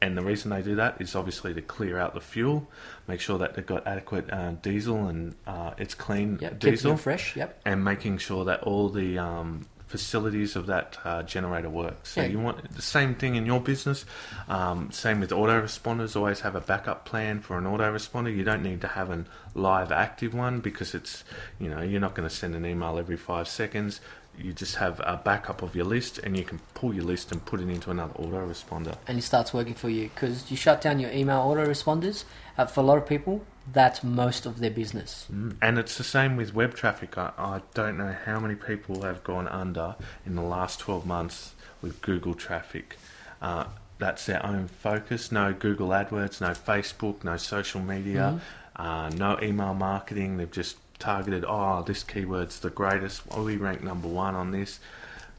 And 0.00 0.16
the 0.16 0.22
reason 0.22 0.50
they 0.50 0.62
do 0.62 0.76
that 0.76 1.00
is 1.00 1.14
obviously 1.16 1.52
to 1.54 1.60
clear 1.62 1.98
out 1.98 2.14
the 2.14 2.20
fuel, 2.20 2.68
make 3.08 3.20
sure 3.20 3.38
that 3.38 3.54
they've 3.54 3.66
got 3.66 3.86
adequate 3.86 4.32
uh, 4.32 4.52
diesel 4.62 5.08
and 5.08 5.34
uh, 5.46 5.72
it's 5.76 5.94
clean 5.94 6.38
Yep, 6.40 6.60
diesel, 6.60 6.96
fresh. 6.96 7.34
Yep. 7.34 7.60
and 7.64 7.84
making 7.84 8.18
sure 8.18 8.44
that 8.44 8.62
all 8.62 8.88
the 8.90 9.18
um, 9.18 9.66
facilities 9.88 10.54
of 10.54 10.66
that 10.66 10.98
uh, 11.04 11.22
generator 11.24 11.68
work. 11.70 12.06
So 12.06 12.20
Yeah. 12.20 12.28
you 12.28 12.38
want 12.38 12.70
the 12.76 12.82
same 12.82 13.14
thing 13.16 13.34
in 13.34 13.44
your 13.46 13.58
business. 13.60 14.04
Um, 14.48 14.92
same 14.92 15.18
with 15.18 15.30
autoresponders. 15.30 16.14
Always 16.14 16.40
have 16.40 16.54
a 16.54 16.60
backup 16.60 17.04
plan 17.04 17.40
for 17.40 17.58
an 17.58 17.64
autoresponder. 17.64 18.34
You 18.36 18.44
don't 18.44 18.62
need 18.62 18.80
to 18.82 18.88
have 18.88 19.10
a 19.10 19.24
live 19.54 19.90
active 19.90 20.32
one 20.34 20.60
because 20.60 20.94
it's 20.94 21.24
you 21.58 21.68
know 21.70 21.80
you're 21.80 22.00
not 22.00 22.14
going 22.14 22.28
to 22.28 22.34
send 22.34 22.54
an 22.54 22.64
email 22.66 22.98
every 22.98 23.16
five 23.16 23.48
seconds. 23.48 24.00
You 24.38 24.52
just 24.52 24.76
have 24.76 25.00
a 25.00 25.20
backup 25.22 25.62
of 25.62 25.74
your 25.74 25.84
list, 25.84 26.18
and 26.18 26.36
you 26.36 26.44
can 26.44 26.60
pull 26.74 26.94
your 26.94 27.04
list 27.04 27.32
and 27.32 27.44
put 27.44 27.60
it 27.60 27.68
into 27.68 27.90
another 27.90 28.14
autoresponder. 28.14 28.94
and 29.06 29.18
it 29.18 29.22
starts 29.22 29.52
working 29.52 29.74
for 29.74 29.90
you 29.90 30.08
because 30.14 30.50
you 30.50 30.56
shut 30.56 30.80
down 30.80 31.00
your 31.00 31.10
email 31.10 31.40
autoresponders. 31.40 32.24
Uh, 32.56 32.66
for 32.66 32.80
a 32.80 32.84
lot 32.84 32.98
of 32.98 33.06
people, 33.06 33.44
that's 33.72 34.02
most 34.02 34.46
of 34.46 34.58
their 34.60 34.70
business. 34.70 35.26
And 35.62 35.78
it's 35.78 35.96
the 35.98 36.04
same 36.04 36.36
with 36.36 36.54
web 36.54 36.74
traffic. 36.74 37.16
I, 37.18 37.32
I 37.38 37.60
don't 37.74 37.96
know 37.98 38.14
how 38.24 38.40
many 38.40 38.54
people 38.54 39.02
have 39.02 39.22
gone 39.24 39.46
under 39.48 39.96
in 40.26 40.34
the 40.34 40.42
last 40.42 40.80
12 40.80 41.06
months 41.06 41.54
with 41.82 42.00
Google 42.00 42.34
traffic. 42.34 42.96
Uh, 43.42 43.64
that's 43.98 44.26
their 44.26 44.44
own 44.46 44.68
focus. 44.68 45.30
No 45.32 45.52
Google 45.52 45.88
AdWords, 45.88 46.40
no 46.40 46.50
Facebook, 46.50 47.24
no 47.24 47.36
social 47.36 47.80
media. 47.80 48.40
uh, 48.76 49.10
no 49.10 49.38
email 49.42 49.74
marketing. 49.74 50.36
They've 50.36 50.50
just 50.50 50.76
targeted, 50.98 51.44
oh, 51.46 51.82
this 51.82 52.02
keyword's 52.04 52.60
the 52.60 52.70
greatest. 52.70 53.22
Oh, 53.30 53.44
we 53.44 53.56
rank 53.56 53.82
number 53.82 54.08
one 54.08 54.34
on 54.34 54.50
this. 54.50 54.80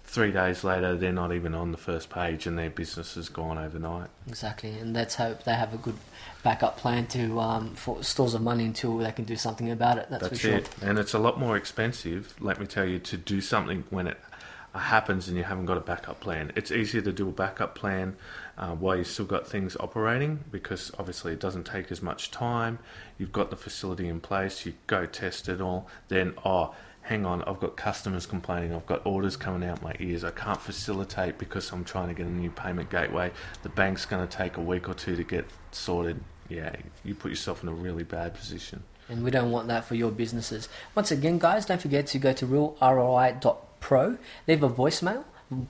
Three 0.03 0.31
days 0.31 0.63
later, 0.63 0.95
they're 0.97 1.11
not 1.11 1.33
even 1.33 1.53
on 1.53 1.71
the 1.71 1.77
first 1.77 2.09
page, 2.09 2.47
and 2.47 2.57
their 2.57 2.71
business 2.71 3.13
has 3.13 3.29
gone 3.29 3.59
overnight. 3.59 4.09
Exactly, 4.27 4.71
and 4.79 4.91
let's 4.91 5.15
hope 5.15 5.43
they 5.43 5.53
have 5.53 5.71
a 5.71 5.77
good 5.77 5.97
backup 6.41 6.77
plan 6.77 7.05
to 7.07 7.39
um, 7.39 7.75
for 7.75 8.03
stores 8.03 8.33
of 8.33 8.41
money 8.41 8.65
until 8.65 8.97
they 8.97 9.11
can 9.11 9.25
do 9.25 9.35
something 9.35 9.69
about 9.69 9.99
it. 9.99 10.07
That's, 10.09 10.23
That's 10.23 10.41
for 10.41 10.47
sure. 10.47 10.57
it. 10.57 10.69
And 10.81 10.97
it's 10.97 11.13
a 11.13 11.19
lot 11.19 11.39
more 11.39 11.55
expensive, 11.55 12.33
let 12.39 12.59
me 12.59 12.65
tell 12.65 12.85
you, 12.85 12.97
to 12.97 13.17
do 13.17 13.39
something 13.39 13.83
when 13.91 14.07
it 14.07 14.17
happens 14.73 15.27
and 15.27 15.37
you 15.37 15.43
haven't 15.43 15.65
got 15.65 15.77
a 15.77 15.81
backup 15.81 16.19
plan. 16.19 16.51
It's 16.55 16.71
easier 16.71 17.01
to 17.01 17.11
do 17.11 17.29
a 17.29 17.31
backup 17.31 17.75
plan 17.75 18.15
uh, 18.57 18.75
while 18.75 18.97
you've 18.97 19.07
still 19.07 19.25
got 19.25 19.47
things 19.47 19.75
operating 19.79 20.43
because 20.51 20.91
obviously 20.99 21.33
it 21.33 21.39
doesn't 21.39 21.65
take 21.65 21.91
as 21.91 22.01
much 22.01 22.29
time. 22.31 22.79
You've 23.17 23.31
got 23.31 23.49
the 23.49 23.55
facility 23.55 24.07
in 24.07 24.19
place, 24.19 24.65
you 24.65 24.73
go 24.87 25.05
test 25.05 25.49
it 25.49 25.59
all, 25.61 25.87
then, 26.07 26.33
oh, 26.45 26.75
hang 27.01 27.25
on, 27.25 27.41
I've 27.43 27.59
got 27.59 27.75
customers 27.75 28.27
complaining, 28.27 28.75
I've 28.75 28.85
got 28.85 29.03
orders 29.05 29.35
coming 29.35 29.67
out 29.67 29.81
my 29.81 29.95
ears, 29.99 30.23
I 30.23 30.31
can't 30.31 30.61
facilitate 30.61 31.39
because 31.39 31.71
I'm 31.71 31.83
trying 31.83 32.09
to 32.09 32.13
get 32.13 32.27
a 32.27 32.31
new 32.31 32.51
payment 32.51 32.91
gateway. 32.91 33.31
The 33.63 33.69
bank's 33.69 34.05
going 34.05 34.27
to 34.27 34.37
take 34.37 34.57
a 34.57 34.61
week 34.61 34.87
or 34.87 34.93
two 34.93 35.15
to 35.15 35.23
get 35.23 35.45
sorted. 35.71 36.21
Yeah, 36.49 36.75
you 37.03 37.15
put 37.15 37.29
yourself 37.29 37.63
in 37.63 37.69
a 37.69 37.73
really 37.73 38.03
bad 38.03 38.33
position. 38.35 38.83
and 39.07 39.23
we 39.23 39.31
don't 39.31 39.51
want 39.51 39.67
that 39.69 39.85
for 39.85 39.95
your 39.95 40.11
businesses. 40.11 40.69
Once 40.93 41.09
again, 41.11 41.39
guys, 41.39 41.65
don't 41.65 41.81
forget 41.81 42.05
to 42.07 42.19
go 42.19 42.31
to 42.33 42.45
realroi.pro, 43.79 44.17
leave 44.47 44.63
a 44.63 44.69
voicemail, 44.69 45.23